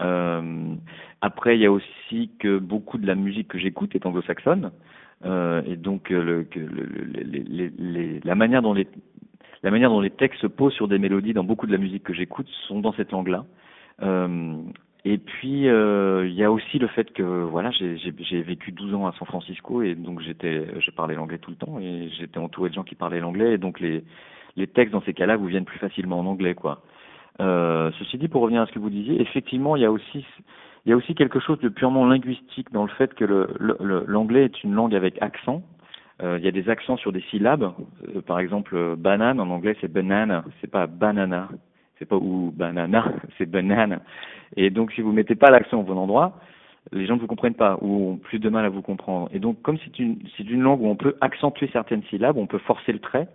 Euh, 0.00 0.74
après, 1.20 1.56
il 1.56 1.60
y 1.60 1.66
a 1.66 1.72
aussi 1.72 2.30
que 2.38 2.58
beaucoup 2.58 2.98
de 2.98 3.06
la 3.06 3.14
musique 3.14 3.48
que 3.48 3.58
j'écoute 3.58 3.94
est 3.94 4.06
anglo-saxonne. 4.06 4.70
Euh, 5.24 5.62
et 5.66 5.76
donc 5.76 6.10
euh, 6.10 6.22
le, 6.22 6.46
le, 6.58 7.22
les, 7.22 7.70
les, 7.78 8.20
la 8.20 8.34
manière 8.34 8.62
dont 8.62 8.72
les 8.72 8.88
la 9.62 9.70
manière 9.70 9.90
dont 9.90 10.00
les 10.00 10.08
textes 10.08 10.40
se 10.40 10.46
posent 10.46 10.72
sur 10.72 10.88
des 10.88 10.98
mélodies 10.98 11.34
dans 11.34 11.44
beaucoup 11.44 11.66
de 11.66 11.72
la 11.72 11.76
musique 11.76 12.04
que 12.04 12.14
j'écoute 12.14 12.48
sont 12.66 12.80
dans 12.80 12.94
cette 12.94 13.12
langue-là. 13.12 13.44
Euh, 14.00 14.56
et 15.04 15.18
puis 15.18 15.64
il 15.64 16.32
y 16.32 16.44
a 16.44 16.50
aussi 16.50 16.78
le 16.78 16.86
fait 16.86 17.12
que 17.12 17.22
voilà 17.22 17.70
j'ai 17.70 18.42
vécu 18.42 18.72
12 18.72 18.94
ans 18.94 19.06
à 19.06 19.12
San 19.12 19.26
Francisco 19.26 19.82
et 19.82 19.94
donc 19.94 20.20
j'étais 20.20 20.66
je 20.78 20.90
parlais 20.90 21.14
l'anglais 21.14 21.38
tout 21.38 21.50
le 21.50 21.56
temps 21.56 21.78
et 21.78 22.08
j'étais 22.18 22.38
entouré 22.38 22.70
de 22.70 22.74
gens 22.74 22.84
qui 22.84 22.94
parlaient 22.94 23.20
l'anglais 23.20 23.54
et 23.54 23.58
donc 23.58 23.80
les 23.80 24.04
les 24.56 24.66
textes 24.66 24.92
dans 24.92 25.02
ces 25.02 25.14
cas-là 25.14 25.36
vous 25.36 25.46
viennent 25.46 25.64
plus 25.64 25.78
facilement 25.78 26.18
en 26.18 26.26
anglais 26.26 26.54
quoi. 26.54 26.82
Euh, 27.40 27.90
ceci 27.98 28.18
dit 28.18 28.28
pour 28.28 28.42
revenir 28.42 28.62
à 28.62 28.66
ce 28.66 28.72
que 28.72 28.78
vous 28.78 28.90
disiez 28.90 29.20
effectivement 29.20 29.76
il 29.76 29.82
y 29.82 29.84
a 29.84 29.92
aussi 29.92 30.26
il 30.84 30.90
y 30.90 30.92
a 30.92 30.96
aussi 30.96 31.14
quelque 31.14 31.40
chose 31.40 31.58
de 31.60 31.68
purement 31.68 32.06
linguistique 32.06 32.72
dans 32.72 32.82
le 32.82 32.90
fait 32.90 33.14
que 33.14 33.24
l'anglais 33.24 34.40
le, 34.40 34.44
est 34.46 34.64
une 34.64 34.74
langue 34.74 34.94
avec 34.94 35.20
accent. 35.22 35.62
Euh, 36.22 36.38
il 36.38 36.44
y 36.44 36.48
a 36.48 36.50
des 36.50 36.68
accents 36.68 36.96
sur 36.96 37.12
des 37.12 37.20
syllabes. 37.30 37.72
Euh, 38.14 38.22
par 38.22 38.38
exemple, 38.38 38.96
banane 38.96 39.40
en 39.40 39.50
anglais 39.50 39.76
c'est 39.80 39.92
banana, 39.92 40.44
c'est 40.60 40.70
pas 40.70 40.86
banana, 40.86 41.48
c'est 41.98 42.06
pas 42.06 42.16
ou 42.16 42.52
banana, 42.54 43.12
c'est 43.38 43.46
banane. 43.46 44.00
Et 44.56 44.70
donc 44.70 44.92
si 44.92 45.00
vous 45.02 45.12
mettez 45.12 45.34
pas 45.34 45.50
l'accent 45.50 45.80
au 45.80 45.82
bon 45.82 45.98
endroit, 45.98 46.40
les 46.92 47.06
gens 47.06 47.16
ne 47.16 47.20
vous 47.20 47.26
comprennent 47.26 47.54
pas 47.54 47.78
ou 47.82 48.12
ont 48.12 48.16
plus 48.16 48.38
de 48.38 48.48
mal 48.48 48.64
à 48.64 48.68
vous 48.70 48.82
comprendre. 48.82 49.28
Et 49.32 49.38
donc 49.38 49.60
comme 49.62 49.78
c'est 49.84 49.98
une, 49.98 50.18
c'est 50.36 50.48
une 50.48 50.62
langue 50.62 50.80
où 50.80 50.88
on 50.88 50.96
peut 50.96 51.16
accentuer 51.20 51.68
certaines 51.72 52.02
syllabes, 52.04 52.36
on 52.36 52.46
peut 52.46 52.58
forcer 52.58 52.92
le 52.92 52.98
trait, 53.00 53.28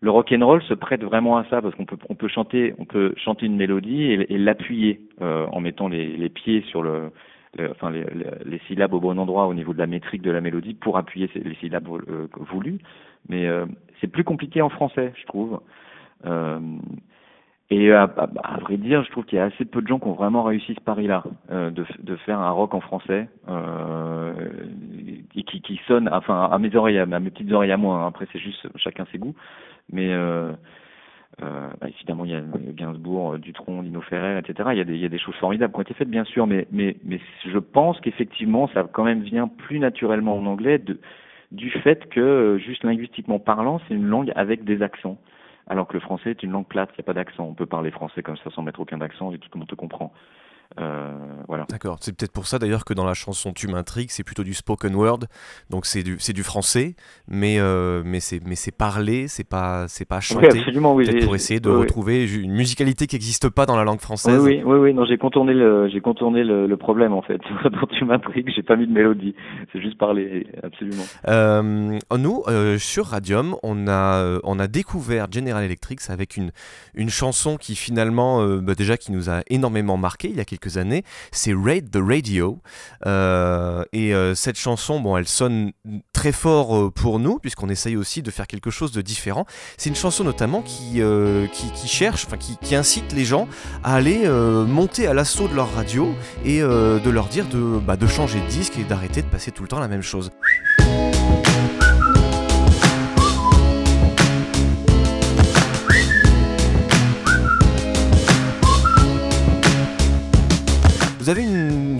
le 0.00 0.10
rock 0.10 0.32
and 0.32 0.44
roll 0.44 0.62
se 0.62 0.74
prête 0.74 1.02
vraiment 1.02 1.36
à 1.38 1.44
ça 1.44 1.60
parce 1.60 1.74
qu'on 1.74 1.84
peut 1.84 1.98
on 2.08 2.14
peut 2.14 2.28
chanter 2.28 2.74
on 2.78 2.84
peut 2.84 3.14
chanter 3.16 3.46
une 3.46 3.56
mélodie 3.56 4.04
et, 4.04 4.38
l'appuyer 4.38 5.00
euh, 5.20 5.46
en 5.46 5.60
mettant 5.60 5.88
les, 5.88 6.16
les, 6.16 6.28
pieds 6.28 6.62
sur 6.68 6.82
le, 6.82 7.10
enfin 7.70 7.90
les, 7.90 8.04
les, 8.44 8.58
syllabes 8.68 8.94
au 8.94 9.00
bon 9.00 9.18
endroit 9.18 9.46
au 9.46 9.54
niveau 9.54 9.72
de 9.72 9.78
la 9.78 9.86
métrique 9.86 10.22
de 10.22 10.30
la 10.30 10.40
mélodie 10.40 10.74
pour 10.74 10.98
appuyer 10.98 11.28
les 11.34 11.54
syllabes 11.56 11.88
euh, 12.08 12.28
voulues. 12.36 12.78
Mais 13.28 13.46
euh, 13.46 13.66
c'est 14.00 14.06
plus 14.06 14.24
compliqué 14.24 14.62
en 14.62 14.68
français 14.68 15.12
je 15.16 15.26
trouve. 15.26 15.60
Euh, 16.26 16.60
et 17.70 17.92
à, 17.92 18.10
à, 18.44 18.58
vrai 18.60 18.78
dire, 18.78 19.04
je 19.04 19.10
trouve 19.10 19.26
qu'il 19.26 19.36
y 19.36 19.40
a 19.40 19.44
assez 19.44 19.66
peu 19.66 19.82
de 19.82 19.86
gens 19.86 19.98
qui 19.98 20.06
ont 20.06 20.14
vraiment 20.14 20.42
réussi 20.42 20.74
ce 20.74 20.80
pari-là, 20.80 21.22
euh, 21.50 21.70
de, 21.70 21.84
de, 22.02 22.16
faire 22.16 22.40
un 22.40 22.50
rock 22.50 22.72
en 22.72 22.80
français, 22.80 23.28
euh, 25.36 25.42
qui, 25.42 25.60
qui, 25.60 25.80
sonne, 25.86 26.08
enfin 26.12 26.48
à 26.50 26.58
mes 26.58 26.74
oreilles, 26.74 26.98
à 26.98 27.06
mes 27.06 27.30
petites 27.30 27.52
oreilles 27.52 27.72
à 27.72 27.76
moi. 27.76 27.98
Hein. 27.98 28.08
après, 28.08 28.26
c'est 28.32 28.38
juste 28.38 28.66
chacun 28.76 29.06
ses 29.12 29.18
goûts, 29.18 29.34
mais 29.92 30.12
euh, 30.12 30.52
euh, 31.42 31.68
bah, 31.80 31.88
évidemment, 31.88 32.24
il 32.24 32.32
y 32.32 32.34
a 32.34 32.42
Gainsbourg, 32.72 33.34
euh, 33.34 33.38
Dutronc, 33.38 33.82
Lino 33.82 34.00
Ferrer, 34.00 34.38
etc. 34.38 34.70
Il 34.72 34.96
y, 34.96 35.04
a 35.04 35.08
des, 35.08 35.18
choses 35.18 35.36
formidables 35.36 35.72
qui 35.72 35.78
ont 35.78 35.82
été 35.82 35.94
faites, 35.94 36.10
bien 36.10 36.24
sûr, 36.24 36.46
mais, 36.46 36.66
je 36.72 37.58
pense 37.58 38.00
qu'effectivement, 38.00 38.68
ça 38.74 38.84
quand 38.92 39.04
même 39.04 39.22
vient 39.22 39.46
plus 39.46 39.78
naturellement 39.78 40.36
en 40.36 40.46
anglais 40.46 40.82
du 41.52 41.70
fait 41.70 42.08
que, 42.08 42.58
juste 42.58 42.82
linguistiquement 42.82 43.38
parlant, 43.38 43.80
c'est 43.86 43.94
une 43.94 44.06
langue 44.06 44.32
avec 44.34 44.64
des 44.64 44.82
accents. 44.82 45.18
Alors 45.68 45.86
que 45.86 45.94
le 45.94 46.00
français 46.00 46.30
est 46.30 46.42
une 46.42 46.52
langue 46.52 46.66
plate, 46.66 46.88
il 46.92 47.00
n'y 47.00 47.04
a 47.04 47.04
pas 47.04 47.12
d'accent. 47.12 47.44
On 47.44 47.54
peut 47.54 47.66
parler 47.66 47.90
français 47.90 48.22
comme 48.22 48.38
ça 48.38 48.50
sans 48.50 48.62
mettre 48.62 48.80
aucun 48.80 49.00
accent 49.02 49.32
et 49.32 49.38
tout 49.38 49.48
le 49.52 49.58
monde 49.58 49.68
te 49.68 49.74
comprend. 49.74 50.12
Euh, 50.78 51.16
voilà. 51.48 51.64
D'accord, 51.70 51.96
c'est 52.00 52.16
peut-être 52.16 52.32
pour 52.32 52.46
ça 52.46 52.58
d'ailleurs 52.58 52.84
que 52.84 52.92
dans 52.92 53.06
la 53.06 53.14
chanson 53.14 53.52
Tu 53.52 53.68
m'intrigues, 53.68 54.10
c'est 54.10 54.22
plutôt 54.22 54.44
du 54.44 54.52
spoken 54.52 54.94
word, 54.94 55.20
donc 55.70 55.86
c'est 55.86 56.02
du, 56.02 56.16
c'est 56.18 56.34
du 56.34 56.42
français, 56.42 56.94
mais, 57.26 57.58
euh, 57.58 58.02
mais, 58.04 58.20
c'est, 58.20 58.40
mais 58.46 58.54
c'est 58.54 58.76
parlé, 58.76 59.28
c'est 59.28 59.48
pas, 59.48 59.88
c'est 59.88 60.04
pas 60.04 60.20
chanté. 60.20 60.48
Oui, 60.52 60.58
absolument, 60.58 60.94
oui. 60.94 61.06
Peut-être 61.06 61.24
pour 61.24 61.34
essayer 61.34 61.58
de 61.58 61.70
retrouver 61.70 62.30
une 62.30 62.52
musicalité 62.52 63.06
qui 63.06 63.16
n'existe 63.16 63.48
pas 63.48 63.64
dans 63.64 63.76
la 63.76 63.84
langue 63.84 64.00
française. 64.00 64.40
Oui, 64.42 64.60
oui, 64.64 64.78
oui, 64.78 64.94
non, 64.94 65.06
j'ai 65.06 65.16
contourné 65.16 65.54
le, 65.54 65.88
j'ai 65.88 66.00
contourné 66.00 66.44
le, 66.44 66.66
le 66.66 66.76
problème 66.76 67.12
en 67.12 67.22
fait. 67.22 67.40
Dans 67.64 67.86
Tu 67.86 68.04
m'intrigues, 68.04 68.52
j'ai 68.54 68.62
pas 68.62 68.76
mis 68.76 68.86
de 68.86 68.92
mélodie, 68.92 69.34
c'est 69.72 69.80
juste 69.80 69.96
parler, 69.98 70.46
absolument. 70.62 71.04
Euh, 71.28 71.98
nous, 72.16 72.42
euh, 72.46 72.78
sur 72.78 73.06
Radium, 73.06 73.56
on 73.62 73.88
a, 73.88 74.38
on 74.44 74.58
a 74.58 74.66
découvert 74.66 75.26
General 75.30 75.64
Electric 75.64 76.00
avec 76.08 76.36
une, 76.36 76.50
une 76.94 77.10
chanson 77.10 77.56
qui 77.56 77.74
finalement, 77.74 78.44
bah, 78.58 78.74
déjà, 78.74 78.96
qui 78.96 79.12
nous 79.12 79.30
a 79.30 79.40
énormément 79.48 79.96
marqué 79.96 80.28
il 80.28 80.36
y 80.36 80.40
a 80.40 80.44
quelques 80.44 80.57
années, 80.76 81.04
c'est 81.32 81.52
Raid 81.54 81.90
the 81.90 82.00
Radio. 82.00 82.58
Euh, 83.06 83.84
et 83.92 84.14
euh, 84.14 84.34
cette 84.34 84.58
chanson, 84.58 85.00
bon, 85.00 85.16
elle 85.16 85.28
sonne 85.28 85.72
très 86.12 86.32
fort 86.32 86.76
euh, 86.76 86.90
pour 86.90 87.18
nous, 87.18 87.38
puisqu'on 87.38 87.68
essaye 87.68 87.96
aussi 87.96 88.22
de 88.22 88.30
faire 88.30 88.46
quelque 88.46 88.70
chose 88.70 88.92
de 88.92 89.00
différent. 89.00 89.46
C'est 89.76 89.88
une 89.90 89.96
chanson 89.96 90.24
notamment 90.24 90.62
qui, 90.62 91.00
qui, 91.52 91.88
cherche, 91.88 92.26
enfin 92.26 92.36
qui, 92.36 92.56
qui, 92.58 92.74
incite 92.74 93.12
les 93.12 93.24
gens 93.24 93.48
à 93.82 93.94
aller 93.94 94.28
monter 94.28 95.06
à 95.06 95.14
l'assaut 95.14 95.48
de 95.48 95.54
leur 95.54 95.72
radio 95.74 96.14
et 96.44 96.60
de 96.60 97.10
leur 97.10 97.26
dire 97.26 97.46
de, 97.46 97.78
bah, 97.78 97.96
de 97.96 98.06
changer 98.06 98.40
de 98.40 98.46
disque 98.46 98.78
et 98.78 98.84
d'arrêter 98.84 99.22
de 99.22 99.28
passer 99.28 99.50
tout 99.50 99.62
le 99.62 99.68
temps 99.68 99.80
la 99.80 99.88
même 99.88 100.02
chose. 100.02 100.30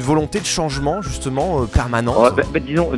Volonté 0.08 0.40
de 0.40 0.46
changement 0.46 1.02
justement 1.02 1.66
bah, 2.52 2.60
Disons, 2.60 2.90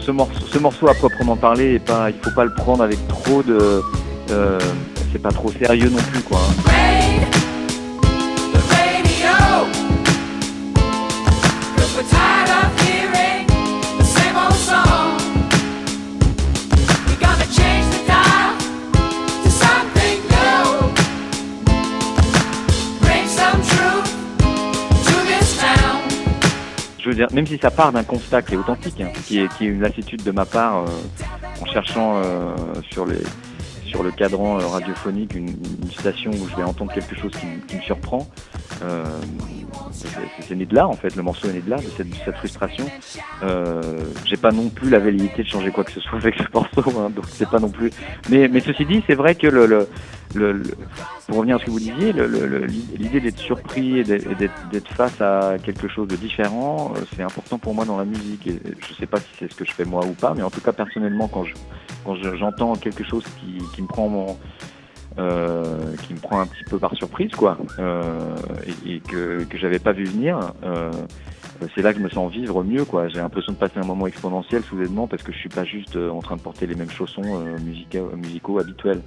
ce, 0.00 0.10
morceau, 0.12 0.46
ce, 0.46 0.58
morceau, 0.60 0.88
à 0.88 0.94
proprement 0.94 1.36
parler, 1.36 1.80
pas, 1.80 2.10
il 2.10 2.16
faut 2.22 2.30
pas 2.30 2.44
le 2.44 2.54
prendre 2.54 2.84
avec 2.84 2.98
trop 3.08 3.42
de... 3.42 3.82
c'est 5.12 5.20
pas 5.20 5.32
trop 5.32 5.50
sérieux 5.50 5.90
non 5.90 6.02
plus 6.12 6.22
quoi. 6.22 6.38
Même 27.32 27.46
si 27.46 27.58
ça 27.58 27.70
part 27.70 27.92
d'un 27.92 28.04
constat 28.04 28.42
qui 28.42 28.54
est 28.54 28.56
authentique, 28.56 29.00
hein, 29.00 29.10
qui, 29.26 29.38
est, 29.38 29.60
une 29.60 29.80
lassitude 29.80 30.22
de 30.22 30.30
ma 30.30 30.44
part 30.44 30.78
euh, 30.78 30.86
en 31.60 31.66
cherchant 31.66 32.16
euh, 32.16 32.54
sur 32.90 33.04
le 33.04 34.10
cadran 34.10 34.60
euh, 34.60 34.66
radiophonique 34.66 35.34
une, 35.34 35.54
station 35.90 36.30
où 36.32 36.48
je 36.48 36.56
vais 36.56 36.62
entendre 36.62 36.92
quelque 36.92 37.14
chose 37.14 37.32
qui, 37.32 37.76
me 37.76 37.82
surprend. 37.82 38.26
C'est 39.92 40.54
né 40.54 40.66
de 40.66 40.74
là 40.74 40.88
en 40.88 40.94
fait, 40.94 41.16
le 41.16 41.22
morceau 41.22 41.48
est 41.48 41.52
né 41.52 41.60
de 41.60 41.70
là, 41.70 41.76
de 41.76 41.82
cette, 41.96 42.36
frustration. 42.36 42.84
J'ai 44.24 44.36
pas 44.36 44.52
non 44.52 44.68
plus 44.68 44.90
la 44.90 44.98
velléité 44.98 45.42
de 45.42 45.48
changer 45.48 45.70
quoi 45.70 45.84
que 45.84 45.92
ce 45.92 46.00
soit 46.00 46.18
avec 46.18 46.34
ce 46.36 46.44
morceau, 46.52 46.82
hein, 46.98 47.10
donc 47.10 47.24
c'est 47.28 47.48
pas 47.48 47.58
non 47.58 47.68
plus. 47.68 47.90
Mais, 48.30 48.48
ceci 48.60 48.84
dit, 48.84 49.02
c'est 49.06 49.14
vrai 49.14 49.34
que 49.34 49.46
pour 51.26 51.36
revenir 51.36 51.56
à 51.56 51.58
ce 51.58 51.64
que 51.64 51.70
vous 51.70 51.78
disiez, 51.78 52.12
l'idée 52.98 53.20
d'être 53.20 53.38
surpris 53.38 54.00
et 54.00 54.04
d'être 54.04 54.88
face 54.94 55.20
à 55.20 55.56
quelque 55.62 55.88
chose 55.88 56.08
de 56.08 56.16
différent, 56.16 56.92
euh, 56.96 57.00
c'est 57.14 57.22
important 57.22 57.58
pour 57.58 57.74
moi 57.74 57.84
dans 57.84 57.98
la 57.98 58.04
musique. 58.04 58.46
Et 58.46 58.58
je 58.80 58.94
sais 58.94 59.06
pas 59.06 59.18
si 59.18 59.28
c'est 59.38 59.50
ce 59.50 59.56
que 59.56 59.64
je 59.64 59.72
fais 59.72 59.84
moi 59.84 60.04
ou 60.04 60.12
pas, 60.12 60.34
mais 60.34 60.42
en 60.42 60.50
tout 60.50 60.60
cas 60.60 60.72
personnellement, 60.72 61.28
quand 61.28 61.44
j'entends 62.34 62.74
quelque 62.74 63.04
chose 63.04 63.24
qui, 63.40 63.62
qui 63.74 63.82
me 63.82 63.86
prend 63.86 64.08
mon 64.08 64.36
euh, 65.18 65.94
qui 66.02 66.14
me 66.14 66.18
prend 66.18 66.40
un 66.40 66.46
petit 66.46 66.64
peu 66.64 66.78
par 66.78 66.94
surprise, 66.94 67.32
quoi, 67.32 67.56
euh, 67.78 68.36
et, 68.86 69.00
que 69.00 69.44
que 69.44 69.58
j'avais 69.58 69.78
pas 69.78 69.92
vu 69.92 70.04
venir. 70.04 70.38
Euh, 70.64 70.90
c'est 71.74 71.82
là 71.82 71.92
que 71.92 71.98
je 71.98 72.04
me 72.04 72.10
sens 72.10 72.32
vivre 72.32 72.64
mieux, 72.64 72.84
quoi. 72.84 73.08
J'ai 73.08 73.18
l'impression 73.18 73.52
de 73.52 73.58
passer 73.58 73.78
un 73.78 73.86
moment 73.86 74.06
exponentiel 74.06 74.62
soudainement 74.62 75.06
parce 75.06 75.22
que 75.22 75.32
je 75.32 75.38
suis 75.38 75.48
pas 75.48 75.64
juste 75.64 75.96
en 75.96 76.20
train 76.20 76.36
de 76.36 76.42
porter 76.42 76.66
les 76.66 76.74
mêmes 76.74 76.90
chaussons 76.90 77.44
musicaux, 77.64 78.10
musicaux 78.16 78.58
habituels. 78.58 79.00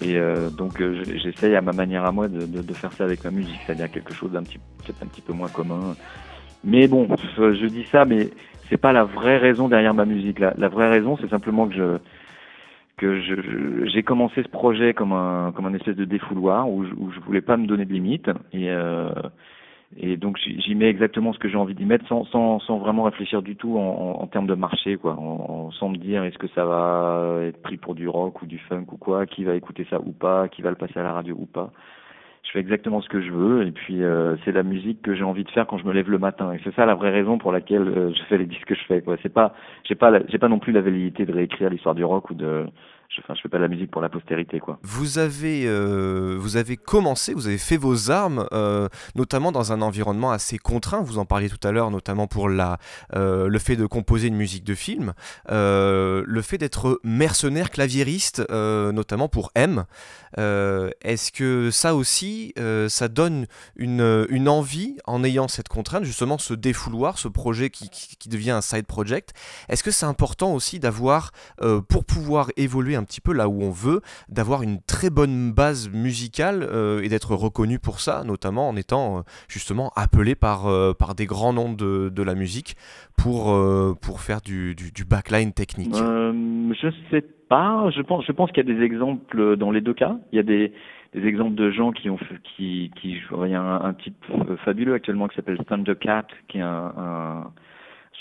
Et 0.00 0.16
euh, 0.16 0.50
donc 0.50 0.80
euh, 0.80 1.02
j'essaye 1.04 1.54
à 1.54 1.60
ma 1.60 1.72
manière 1.72 2.04
à 2.04 2.12
moi 2.12 2.28
de, 2.28 2.46
de, 2.46 2.62
de 2.62 2.72
faire 2.74 2.92
ça 2.92 3.04
avec 3.04 3.24
ma 3.24 3.30
musique, 3.30 3.58
c'est-à-dire 3.64 3.90
quelque 3.90 4.12
chose 4.12 4.32
d'un 4.32 4.42
petit, 4.42 4.58
un 5.02 5.06
petit 5.06 5.20
peu 5.20 5.32
moins 5.32 5.48
commun. 5.48 5.94
Mais 6.64 6.88
bon, 6.88 7.06
je 7.36 7.66
dis 7.66 7.84
ça, 7.92 8.04
mais 8.04 8.30
c'est 8.68 8.76
pas 8.76 8.92
la 8.92 9.04
vraie 9.04 9.36
raison 9.36 9.68
derrière 9.68 9.94
ma 9.94 10.04
musique. 10.04 10.40
La 10.40 10.68
vraie 10.68 10.88
raison, 10.88 11.16
c'est 11.20 11.28
simplement 11.28 11.68
que 11.68 11.74
je 11.74 11.98
que 12.96 13.20
j'ai 13.86 14.02
commencé 14.02 14.42
ce 14.42 14.48
projet 14.48 14.94
comme 14.94 15.12
un 15.12 15.52
comme 15.52 15.66
un 15.66 15.74
espèce 15.74 15.96
de 15.96 16.04
défouloir 16.04 16.70
où 16.70 16.84
je, 16.84 16.94
où 16.94 17.10
je 17.10 17.20
voulais 17.20 17.40
pas 17.40 17.56
me 17.56 17.66
donner 17.66 17.84
de 17.84 17.92
limites. 17.92 18.30
Et 18.52 18.70
euh, 18.70 19.10
et 19.96 20.16
donc 20.16 20.38
j'y 20.38 20.74
mets 20.74 20.88
exactement 20.88 21.32
ce 21.32 21.38
que 21.38 21.48
j'ai 21.48 21.56
envie 21.56 21.74
d'y 21.74 21.84
mettre 21.84 22.06
sans, 22.08 22.24
sans, 22.26 22.58
sans 22.60 22.78
vraiment 22.78 23.04
réfléchir 23.04 23.42
du 23.42 23.54
tout 23.54 23.78
en, 23.78 24.20
en, 24.20 24.26
termes 24.26 24.48
de 24.48 24.54
marché, 24.54 24.96
quoi, 24.96 25.14
en, 25.14 25.70
sans 25.72 25.88
me 25.88 25.96
dire 25.96 26.24
est-ce 26.24 26.38
que 26.38 26.48
ça 26.48 26.64
va 26.64 27.38
être 27.42 27.62
pris 27.62 27.76
pour 27.76 27.94
du 27.94 28.08
rock 28.08 28.42
ou 28.42 28.46
du 28.46 28.58
funk 28.58 28.86
ou 28.90 28.96
quoi, 28.96 29.26
qui 29.26 29.44
va 29.44 29.54
écouter 29.54 29.86
ça 29.90 30.00
ou 30.00 30.10
pas, 30.10 30.48
qui 30.48 30.62
va 30.62 30.70
le 30.70 30.76
passer 30.76 30.98
à 30.98 31.04
la 31.04 31.12
radio 31.12 31.36
ou 31.38 31.46
pas? 31.46 31.70
Je 32.44 32.50
fais 32.52 32.60
exactement 32.60 33.00
ce 33.00 33.08
que 33.08 33.20
je 33.20 33.30
veux 33.30 33.66
et 33.66 33.72
puis 33.72 34.02
euh, 34.02 34.36
c'est 34.44 34.52
la 34.52 34.62
musique 34.62 35.00
que 35.02 35.14
j'ai 35.14 35.24
envie 35.24 35.44
de 35.44 35.50
faire 35.50 35.66
quand 35.66 35.78
je 35.78 35.84
me 35.84 35.92
lève 35.92 36.10
le 36.10 36.18
matin 36.18 36.52
et 36.52 36.60
c'est 36.62 36.74
ça 36.74 36.84
la 36.84 36.94
vraie 36.94 37.10
raison 37.10 37.38
pour 37.38 37.52
laquelle 37.52 37.88
euh, 37.88 38.12
je 38.12 38.22
fais 38.24 38.38
les 38.38 38.46
disques 38.46 38.66
que 38.66 38.74
je 38.74 38.84
fais 38.84 39.00
quoi. 39.00 39.16
C'est 39.22 39.32
pas 39.32 39.54
j'ai 39.84 39.94
pas 39.94 40.12
j'ai 40.28 40.38
pas 40.38 40.48
non 40.48 40.58
plus 40.58 40.72
la 40.72 40.82
velléité 40.82 41.24
de 41.24 41.32
réécrire 41.32 41.70
l'histoire 41.70 41.94
du 41.94 42.04
rock 42.04 42.30
ou 42.30 42.34
de 42.34 42.66
je, 43.08 43.20
enfin, 43.20 43.34
je 43.34 43.42
fais 43.42 43.48
pas 43.48 43.58
de 43.58 43.62
la 43.62 43.68
musique 43.68 43.90
pour 43.90 44.00
la 44.00 44.08
postérité, 44.08 44.60
quoi. 44.60 44.78
Vous 44.82 45.18
avez, 45.18 45.66
euh, 45.66 46.36
vous 46.38 46.56
avez 46.56 46.76
commencé, 46.76 47.34
vous 47.34 47.46
avez 47.46 47.58
fait 47.58 47.76
vos 47.76 48.10
armes, 48.10 48.46
euh, 48.52 48.88
notamment 49.14 49.52
dans 49.52 49.72
un 49.72 49.82
environnement 49.82 50.30
assez 50.30 50.58
contraint. 50.58 51.02
Vous 51.02 51.18
en 51.18 51.24
parliez 51.24 51.48
tout 51.48 51.66
à 51.66 51.72
l'heure, 51.72 51.90
notamment 51.90 52.26
pour 52.26 52.48
euh, 52.48 53.48
le 53.48 53.58
fait 53.58 53.76
de 53.76 53.86
composer 53.86 54.28
une 54.28 54.36
musique 54.36 54.64
de 54.64 54.74
film, 54.74 55.14
le 55.48 56.42
fait 56.42 56.58
d'être 56.58 57.00
mercenaire 57.04 57.70
claviériste, 57.70 58.42
notamment 58.50 59.28
pour 59.28 59.50
M. 59.54 59.84
Est-ce 60.36 61.32
que 61.32 61.70
ça 61.70 61.94
aussi, 61.94 62.54
ça 62.88 63.08
donne 63.08 63.46
une, 63.76 64.48
envie 64.48 64.96
en 65.06 65.24
ayant 65.24 65.48
cette 65.48 65.68
contrainte, 65.68 66.04
justement 66.04 66.38
ce 66.38 66.54
défouloir, 66.54 67.18
ce 67.18 67.28
projet 67.28 67.70
qui 67.70 68.28
devient 68.28 68.50
un 68.52 68.60
side 68.60 68.86
project? 68.86 69.32
Est-ce 69.68 69.82
que 69.82 69.90
c'est 69.90 70.06
important 70.06 70.54
aussi 70.54 70.78
d'avoir, 70.78 71.30
pour 71.88 72.04
pouvoir 72.04 72.48
évoluer 72.56 72.93
un 72.96 73.04
petit 73.04 73.20
peu 73.20 73.32
là 73.32 73.48
où 73.48 73.62
on 73.62 73.70
veut, 73.70 74.00
d'avoir 74.28 74.62
une 74.62 74.80
très 74.80 75.10
bonne 75.10 75.52
base 75.52 75.90
musicale 75.90 76.62
euh, 76.62 77.02
et 77.02 77.08
d'être 77.08 77.34
reconnu 77.34 77.78
pour 77.78 78.00
ça, 78.00 78.24
notamment 78.24 78.68
en 78.68 78.76
étant 78.76 79.18
euh, 79.18 79.20
justement 79.48 79.90
appelé 79.96 80.34
par, 80.34 80.66
euh, 80.66 80.92
par 80.92 81.14
des 81.14 81.26
grands 81.26 81.52
noms 81.52 81.72
de, 81.72 82.08
de 82.08 82.22
la 82.22 82.34
musique 82.34 82.76
pour, 83.16 83.44
pour 84.02 84.20
faire 84.20 84.40
du, 84.40 84.74
du, 84.74 85.04
backline 85.04 85.52
technique. 85.52 85.94
Je 85.94 86.88
sais 87.10 87.24
pas, 87.48 87.90
je 87.90 88.02
pense, 88.02 88.24
je 88.26 88.32
pense 88.32 88.50
qu'il 88.50 88.66
y 88.68 88.70
a 88.70 88.74
des 88.74 88.82
exemples 88.82 89.56
dans 89.56 89.70
les 89.70 89.80
deux 89.80 89.94
cas. 89.94 90.16
Il 90.32 90.36
y 90.36 90.40
a 90.40 90.42
des, 90.42 90.72
des 91.14 91.26
exemples 91.26 91.54
de 91.54 91.70
gens 91.70 91.92
qui 91.92 92.10
ont 92.10 92.18
qui 92.56 92.90
qui 93.00 93.20
il 93.44 93.50
y 93.50 93.54
a 93.54 93.60
un, 93.60 93.84
un 93.84 93.94
type 93.94 94.16
fabuleux 94.64 94.94
actuellement 94.94 95.28
qui 95.28 95.36
s'appelle 95.36 95.58
Thundercat 95.64 96.26
qui 96.48 96.58
est 96.58 96.62
un 96.62 97.52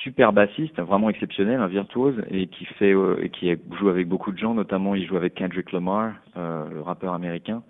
super 0.02 0.34
bassiste, 0.34 0.80
vraiment 0.80 1.10
exceptionnel, 1.10 1.60
un 1.60 1.68
virtuose, 1.68 2.22
et 2.30 2.48
qui 2.48 2.66
fait 2.66 2.94
euh, 2.94 3.24
et 3.24 3.30
qui 3.30 3.54
joue 3.80 3.90
avec 3.90 4.08
beaucoup 4.08 4.32
de 4.32 4.38
gens, 4.38 4.54
notamment 4.54 4.96
il 4.96 5.06
joue 5.06 5.18
avec 5.18 5.36
Kendrick 5.36 5.72
Lamar, 5.72 6.14
euh, 6.36 6.68
le 6.70 6.82
rappeur 6.82 7.14
américain, 7.14 7.64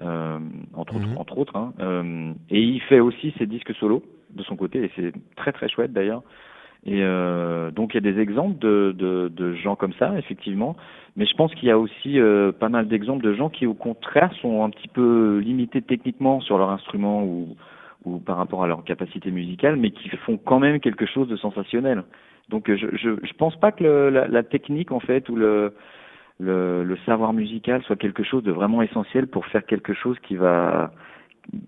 euh, 0.00 0.38
entre, 0.74 0.96
autres, 0.96 1.08
mhm. 1.08 1.18
entre 1.18 1.38
autres. 1.38 1.56
Hein, 1.56 1.72
euh, 1.80 2.32
et 2.50 2.60
il 2.60 2.80
fait 2.82 3.00
aussi 3.00 3.34
ses 3.38 3.46
disques 3.46 3.74
solo 3.74 4.02
de 4.30 4.42
son 4.42 4.56
côté, 4.56 4.84
et 4.84 4.90
c'est 4.96 5.12
très 5.36 5.52
très 5.52 5.68
chouette 5.68 5.92
d'ailleurs. 5.92 6.22
Et 6.86 7.02
euh, 7.02 7.70
donc 7.72 7.92
il 7.92 8.02
y 8.02 8.08
a 8.08 8.12
des 8.12 8.20
exemples 8.20 8.58
de, 8.58 8.94
de, 8.96 9.28
de, 9.28 9.54
gens 9.54 9.74
comme 9.74 9.92
ça, 9.94 10.16
effectivement, 10.16 10.76
mais 11.16 11.26
je 11.26 11.34
pense 11.34 11.52
qu'il 11.54 11.68
y 11.68 11.72
a 11.72 11.78
aussi 11.78 12.18
pas 12.60 12.68
mal 12.68 12.86
d'exemples 12.86 13.24
de 13.24 13.34
gens 13.34 13.50
qui, 13.50 13.66
au 13.66 13.74
contraire, 13.74 14.32
sont 14.40 14.62
un 14.62 14.70
petit 14.70 14.86
peu 14.86 15.38
limités 15.38 15.82
techniquement 15.82 16.40
sur 16.40 16.56
leur 16.56 16.70
instrument 16.70 17.24
ou 17.24 17.56
par 18.28 18.36
rapport 18.36 18.62
à 18.62 18.66
leur 18.66 18.84
capacité 18.84 19.30
musicale, 19.30 19.76
mais 19.76 19.90
qui 19.90 20.10
font 20.10 20.36
quand 20.36 20.60
même 20.60 20.80
quelque 20.80 21.06
chose 21.06 21.28
de 21.28 21.36
sensationnel. 21.36 22.04
Donc 22.50 22.70
je 22.70 22.86
je, 22.92 23.10
je 23.22 23.32
pense 23.32 23.56
pas 23.56 23.72
que 23.72 23.84
la, 24.30 24.42
technique 24.42 24.92
en 24.92 25.00
fait 25.00 25.30
ou 25.30 25.36
le, 25.36 25.72
savoir 27.06 27.32
musical 27.32 27.82
soit 27.84 27.96
quelque 27.96 28.22
chose 28.22 28.42
de 28.42 28.52
vraiment 28.52 28.82
essentiel 28.82 29.28
pour 29.28 29.46
faire 29.46 29.64
quelque 29.64 29.94
chose 29.94 30.18
qui 30.26 30.36
va 30.36 30.92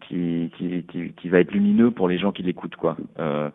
qui 0.07 1.29
va 1.33 1.38
être 1.40 1.52
lumineux 1.52 1.90
pour 1.93 2.09
les 2.09 2.19
gens 2.19 2.31
qui 2.31 2.43
l'écoutent 2.43 2.76
quoi. 2.76 2.99
Euh, 3.19 3.49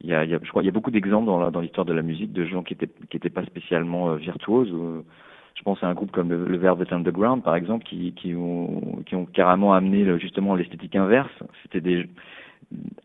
il 0.00 0.08
y 0.10 0.14
a, 0.14 0.24
je 0.26 0.48
crois, 0.48 0.62
il 0.62 0.66
y 0.66 0.68
a 0.68 0.72
beaucoup 0.72 0.90
d'exemples 0.90 1.26
dans, 1.26 1.60
l'histoire 1.60 1.86
de 1.86 1.92
la 1.92 2.02
musique 2.02 2.32
de 2.32 2.44
gens 2.46 2.62
qui 2.62 2.72
étaient 2.72 2.90
qui 3.10 3.18
étaient 3.18 3.36
pas 3.38 3.44
spécialement 3.44 4.10
euh, 4.10 4.16
virtuoses. 4.16 4.74
Je 5.56 5.62
pense 5.62 5.82
à 5.82 5.88
un 5.88 5.94
groupe 5.94 6.10
comme 6.10 6.30
le, 6.30 6.44
le 6.44 6.58
Velvet 6.58 6.92
Underground, 6.92 7.42
par 7.42 7.56
exemple, 7.56 7.84
qui, 7.86 8.12
qui, 8.12 8.34
ont, 8.34 8.94
carrément 9.32 9.72
amené 9.72 10.18
justement 10.18 10.54
l'esthétique 10.54 10.96
inverse. 10.96 11.32
C'était 11.62 11.80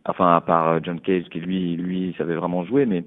enfin 0.06 0.36
à 0.36 0.42
part 0.42 0.84
John 0.84 1.00
Cage 1.00 1.26
qui 1.30 1.40
lui, 1.40 1.76
lui 1.76 2.16
savait 2.18 2.36
vraiment 2.36 2.64
jouer, 2.66 2.86
mais 2.86 3.04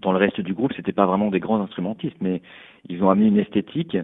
dans 0.00 0.12
le 0.12 0.18
reste 0.18 0.40
du 0.40 0.54
groupe, 0.54 0.72
c'était 0.74 0.92
pas 0.92 1.06
vraiment 1.06 1.30
des 1.30 1.40
grands 1.40 1.60
instrumentistes, 1.60 2.16
mais 2.20 2.40
ils 2.88 3.02
ont 3.02 3.10
amené 3.10 3.26
une 3.28 3.38
esthétique 3.38 3.96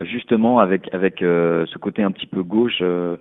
justement 0.00 0.58
avec 0.58 0.92
avec 0.94 1.22
euh, 1.22 1.66
ce 1.66 1.78
côté 1.78 2.02
un 2.02 2.10
petit 2.10 2.26
peu 2.26 2.42
gauche, 2.42 2.78
euh, 2.80 3.16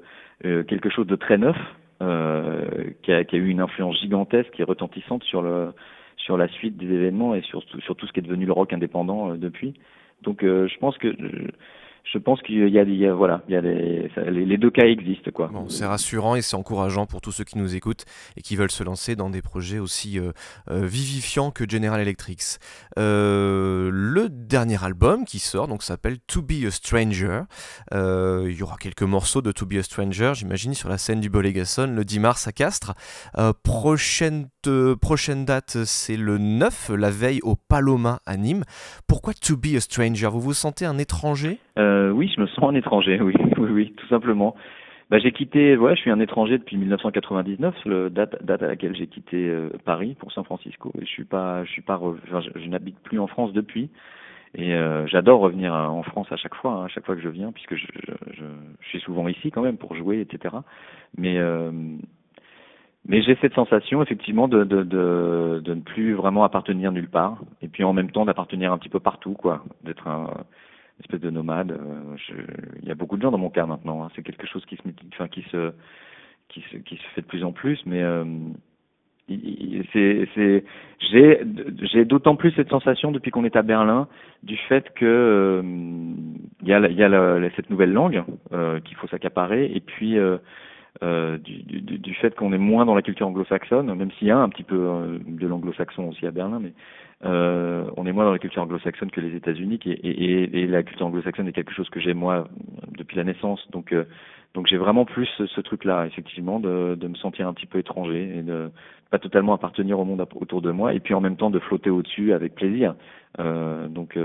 euh, 0.45 0.63
quelque 0.63 0.89
chose 0.89 1.07
de 1.07 1.15
très 1.15 1.37
neuf, 1.37 1.57
euh, 2.01 2.65
qui, 3.03 3.11
a, 3.11 3.23
qui 3.23 3.35
a 3.35 3.39
eu 3.39 3.49
une 3.49 3.59
influence 3.59 3.99
gigantesque 3.99 4.59
et 4.59 4.63
retentissante 4.63 5.23
sur 5.23 5.41
le 5.41 5.73
sur 6.17 6.37
la 6.37 6.47
suite 6.47 6.77
des 6.77 6.85
événements 6.85 7.35
et 7.35 7.41
sur, 7.41 7.63
sur 7.79 7.95
tout 7.95 8.05
ce 8.05 8.13
qui 8.13 8.19
est 8.19 8.23
devenu 8.23 8.45
le 8.45 8.53
rock 8.53 8.73
indépendant 8.73 9.35
depuis. 9.35 9.73
Donc 10.21 10.43
euh, 10.43 10.67
je 10.67 10.77
pense 10.77 10.97
que 10.97 11.07
je 12.03 12.17
pense 12.17 12.41
qu'il 12.41 12.57
y 12.69 12.79
a, 12.79 12.83
il 12.83 12.95
y 12.95 13.05
a 13.05 13.13
voilà, 13.13 13.41
il 13.47 13.53
y 13.53 13.57
a 13.57 13.61
les, 13.61 14.09
les, 14.31 14.57
deux 14.57 14.71
cas 14.71 14.85
existent 14.85 15.31
quoi. 15.31 15.51
C'est 15.67 15.85
rassurant 15.85 16.35
et 16.35 16.41
c'est 16.41 16.55
encourageant 16.55 17.05
pour 17.05 17.21
tous 17.21 17.31
ceux 17.31 17.43
qui 17.43 17.57
nous 17.57 17.75
écoutent 17.75 18.05
et 18.35 18.41
qui 18.41 18.55
veulent 18.55 18.71
se 18.71 18.83
lancer 18.83 19.15
dans 19.15 19.29
des 19.29 19.41
projets 19.41 19.79
aussi 19.79 20.19
euh, 20.19 20.31
euh, 20.69 20.85
vivifiants 20.85 21.51
que 21.51 21.69
General 21.69 21.99
Electric. 21.99 22.41
Euh, 22.97 23.89
le 23.91 24.29
dernier 24.29 24.83
album 24.83 25.25
qui 25.25 25.39
sort 25.39 25.67
donc 25.67 25.83
s'appelle 25.83 26.17
To 26.27 26.41
Be 26.41 26.65
a 26.65 26.71
Stranger. 26.71 27.41
il 27.91 28.55
y 28.57 28.63
aura 28.63 28.77
quelques 28.77 29.03
morceaux 29.03 29.41
de 29.41 29.51
To 29.51 29.65
Be 29.65 29.75
a 29.75 29.83
Stranger, 29.83 30.33
j'imagine, 30.35 30.73
sur 30.73 30.89
la 30.89 30.97
scène 30.97 31.21
du 31.21 31.29
Bolégason 31.29 31.87
le 31.87 32.03
10 32.03 32.19
mars 32.19 32.47
à 32.47 32.51
Castres. 32.51 32.93
prochaine 33.63 34.49
date, 35.45 35.83
c'est 35.85 36.17
le 36.17 36.37
9, 36.37 36.91
la 36.97 37.11
veille 37.11 37.39
au 37.43 37.55
Paloma 37.55 38.21
à 38.25 38.37
Nîmes. 38.37 38.63
Pourquoi 39.07 39.33
To 39.33 39.55
Be 39.55 39.75
a 39.75 39.79
Stranger? 39.79 40.27
Vous 40.27 40.41
vous 40.41 40.53
sentez 40.53 40.85
un 40.85 40.97
étranger? 40.97 41.59
Euh, 41.77 42.11
oui, 42.11 42.31
je 42.35 42.41
me 42.41 42.47
sens 42.47 42.71
un 42.71 42.75
étranger, 42.75 43.19
oui, 43.21 43.33
oui, 43.57 43.69
oui, 43.71 43.93
tout 43.97 44.07
simplement. 44.07 44.55
bah, 45.09 45.19
j'ai 45.19 45.31
quitté, 45.31 45.77
ouais, 45.77 45.95
je 45.95 46.01
suis 46.01 46.11
un 46.11 46.19
étranger 46.19 46.57
depuis 46.57 46.77
1999, 46.77 47.75
le 47.85 48.09
date, 48.09 48.43
date 48.43 48.63
à 48.63 48.67
laquelle 48.67 48.95
j'ai 48.95 49.07
quitté 49.07 49.47
euh, 49.49 49.69
Paris 49.85 50.15
pour 50.19 50.31
San 50.31 50.43
Francisco. 50.43 50.91
Et 50.99 51.05
je 51.05 51.09
suis 51.09 51.25
pas, 51.25 51.63
je 51.63 51.71
suis 51.71 51.81
pas, 51.81 51.99
je, 52.55 52.67
n'habite 52.67 52.99
plus 52.99 53.19
en 53.19 53.27
France 53.27 53.53
depuis. 53.53 53.89
Et 54.53 54.73
euh, 54.73 55.07
j'adore 55.07 55.39
revenir 55.39 55.73
en 55.73 56.03
France 56.03 56.27
à 56.31 56.35
chaque 56.35 56.55
fois, 56.55 56.73
hein, 56.73 56.85
à 56.85 56.87
chaque 56.89 57.05
fois 57.05 57.15
que 57.15 57.21
je 57.21 57.29
viens, 57.29 57.53
puisque 57.53 57.75
je, 57.75 57.87
je, 58.05 58.33
je, 58.33 58.87
suis 58.89 58.99
souvent 58.99 59.29
ici 59.29 59.49
quand 59.49 59.61
même 59.61 59.77
pour 59.77 59.95
jouer, 59.95 60.19
etc. 60.19 60.55
Mais 61.17 61.37
euh, 61.37 61.71
mais 63.07 63.21
j'ai 63.21 63.35
cette 63.41 63.53
sensation 63.53 64.03
effectivement 64.03 64.47
de, 64.47 64.63
de, 64.63 64.83
de, 64.83 65.61
de, 65.63 65.73
ne 65.73 65.81
plus 65.81 66.13
vraiment 66.13 66.43
appartenir 66.43 66.91
nulle 66.91 67.09
part, 67.09 67.39
et 67.61 67.67
puis 67.67 67.83
en 67.83 67.93
même 67.93 68.11
temps 68.11 68.25
d'appartenir 68.25 68.71
un 68.73 68.77
petit 68.77 68.89
peu 68.89 68.99
partout, 68.99 69.33
quoi, 69.33 69.63
d'être 69.83 70.07
un 70.07 70.29
espèce 71.01 71.19
de 71.19 71.29
nomade. 71.29 71.71
Euh, 71.71 72.15
il 72.81 72.87
y 72.87 72.91
a 72.91 72.95
beaucoup 72.95 73.17
de 73.17 73.21
gens 73.21 73.31
dans 73.31 73.37
mon 73.37 73.49
cas 73.49 73.65
maintenant. 73.65 74.03
Hein. 74.03 74.09
C'est 74.15 74.23
quelque 74.23 74.47
chose 74.47 74.65
qui 74.65 74.77
se, 74.77 74.81
enfin, 75.13 75.27
qui 75.27 75.43
se, 75.51 75.73
qui 76.49 76.61
se, 76.71 76.77
qui 76.77 76.95
se 76.95 77.03
fait 77.15 77.21
de 77.21 77.27
plus 77.27 77.43
en 77.43 77.51
plus, 77.51 77.79
mais 77.85 78.01
euh, 78.01 78.23
c'est, 79.93 80.63
j'ai, 81.11 81.41
j'ai 81.93 82.05
d'autant 82.05 82.35
plus 82.35 82.51
cette 82.51 82.69
sensation 82.69 83.11
depuis 83.11 83.31
qu'on 83.31 83.45
est 83.45 83.55
à 83.55 83.61
Berlin 83.61 84.07
du 84.43 84.57
fait 84.57 84.93
que 84.93 85.05
euh, 85.05 85.61
il 86.61 86.67
y 86.67 86.73
a, 86.73 86.79
y 86.79 87.03
a 87.03 87.49
cette 87.55 87.69
nouvelle 87.69 87.93
langue 87.93 88.23
qu'il 88.83 88.97
faut 88.97 89.07
s'accaparer 89.07 89.71
et 89.73 89.79
puis 89.79 90.17
du, 91.01 91.63
du, 91.63 91.97
du, 91.99 92.13
fait 92.15 92.35
qu'on 92.35 92.51
est 92.51 92.57
moins 92.57 92.85
dans 92.85 92.95
la 92.95 93.01
culture 93.01 93.27
anglo-saxonne, 93.27 93.93
même 93.93 94.11
s'il 94.11 94.27
y 94.27 94.31
a 94.31 94.37
un 94.37 94.49
petit 94.49 94.63
peu 94.63 95.19
de 95.25 95.47
l'anglo-saxon 95.47 96.09
aussi 96.09 96.27
à 96.27 96.31
Berlin, 96.31 96.59
mais 96.59 96.73
euh, 97.23 97.85
on 97.97 98.05
est 98.05 98.11
moins 98.11 98.25
dans 98.25 98.31
la 98.31 98.39
culture 98.39 98.61
anglo-saxonne 98.63 99.11
que 99.11 99.21
les 99.21 99.35
États-Unis, 99.35 99.79
et, 99.85 99.91
et, 99.91 100.61
et, 100.63 100.67
la 100.67 100.83
culture 100.83 101.05
anglo-saxonne 101.05 101.47
est 101.47 101.53
quelque 101.53 101.73
chose 101.73 101.89
que 101.89 101.99
j'ai 101.99 102.13
moi 102.13 102.47
depuis 102.97 103.17
la 103.17 103.23
naissance, 103.23 103.59
donc 103.71 103.93
euh, 103.93 104.05
donc 104.53 104.67
j'ai 104.67 104.77
vraiment 104.77 105.05
plus 105.05 105.29
ce, 105.37 105.61
truc-là, 105.61 106.05
effectivement, 106.07 106.59
de, 106.59 106.95
de 106.95 107.07
me 107.07 107.15
sentir 107.15 107.47
un 107.47 107.53
petit 107.53 107.67
peu 107.67 107.79
étranger 107.79 108.37
et 108.37 108.41
de 108.41 108.69
pas 109.09 109.19
totalement 109.19 109.53
appartenir 109.53 109.97
au 109.99 110.03
monde 110.03 110.25
autour 110.35 110.61
de 110.61 110.71
moi, 110.71 110.93
et 110.93 110.99
puis 110.99 111.13
en 111.13 111.21
même 111.21 111.37
temps 111.37 111.49
de 111.51 111.59
flotter 111.59 111.89
au-dessus 111.89 112.33
avec 112.33 112.55
plaisir. 112.55 112.95
Euh, 113.39 113.87
donc 113.87 114.17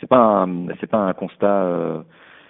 c'est 0.00 0.06
pas 0.06 0.46
c'est 0.80 0.86
pas 0.86 1.08
un 1.08 1.12
constat 1.12 2.04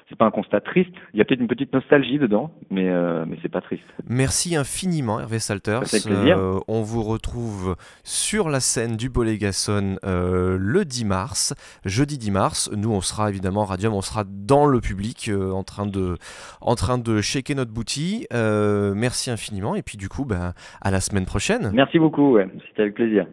c'est 0.08 0.18
pas 0.18 0.26
un 0.26 0.30
constat 0.30 0.60
triste. 0.60 0.92
Il 1.12 1.18
y 1.18 1.22
a 1.22 1.24
peut-être 1.24 1.40
une 1.40 1.48
petite 1.48 1.72
nostalgie 1.72 2.18
dedans, 2.18 2.50
mais 2.70 2.88
euh, 2.88 3.24
mais 3.26 3.38
c'est 3.42 3.48
pas 3.48 3.60
triste. 3.60 3.84
Merci 4.08 4.54
infiniment 4.56 5.20
Hervé 5.20 5.38
Salters. 5.38 5.82
Euh, 6.06 6.60
on 6.68 6.82
vous 6.82 7.02
retrouve 7.02 7.76
sur 8.02 8.48
la 8.48 8.60
scène 8.60 8.96
du 8.96 9.08
Bolégason 9.08 9.96
euh, 10.04 10.56
le 10.60 10.84
10 10.84 11.04
mars, 11.06 11.54
jeudi 11.84 12.18
10 12.18 12.30
mars. 12.30 12.70
Nous 12.76 12.90
on 12.90 13.00
sera 13.00 13.30
évidemment 13.30 13.64
Radium, 13.64 13.94
on 13.94 14.02
sera 14.02 14.24
dans 14.26 14.66
le 14.66 14.80
public 14.80 15.28
euh, 15.28 15.52
en 15.52 15.62
train 15.62 15.86
de 15.86 16.16
en 16.60 16.74
train 16.74 16.98
de 16.98 17.20
shaker 17.20 17.56
notre 17.56 17.72
boutique. 17.72 18.26
merci 18.32 19.30
infiniment 19.30 19.74
et 19.74 19.82
puis 19.82 19.96
du 19.96 20.08
coup 20.08 20.24
ben, 20.24 20.52
à 20.82 20.90
la 20.90 21.00
semaine 21.00 21.24
prochaine. 21.24 21.70
Merci 21.72 21.98
beaucoup, 21.98 22.34
ouais. 22.34 22.48
c'était 22.68 22.82
avec 22.82 22.94
plaisir. 22.94 23.26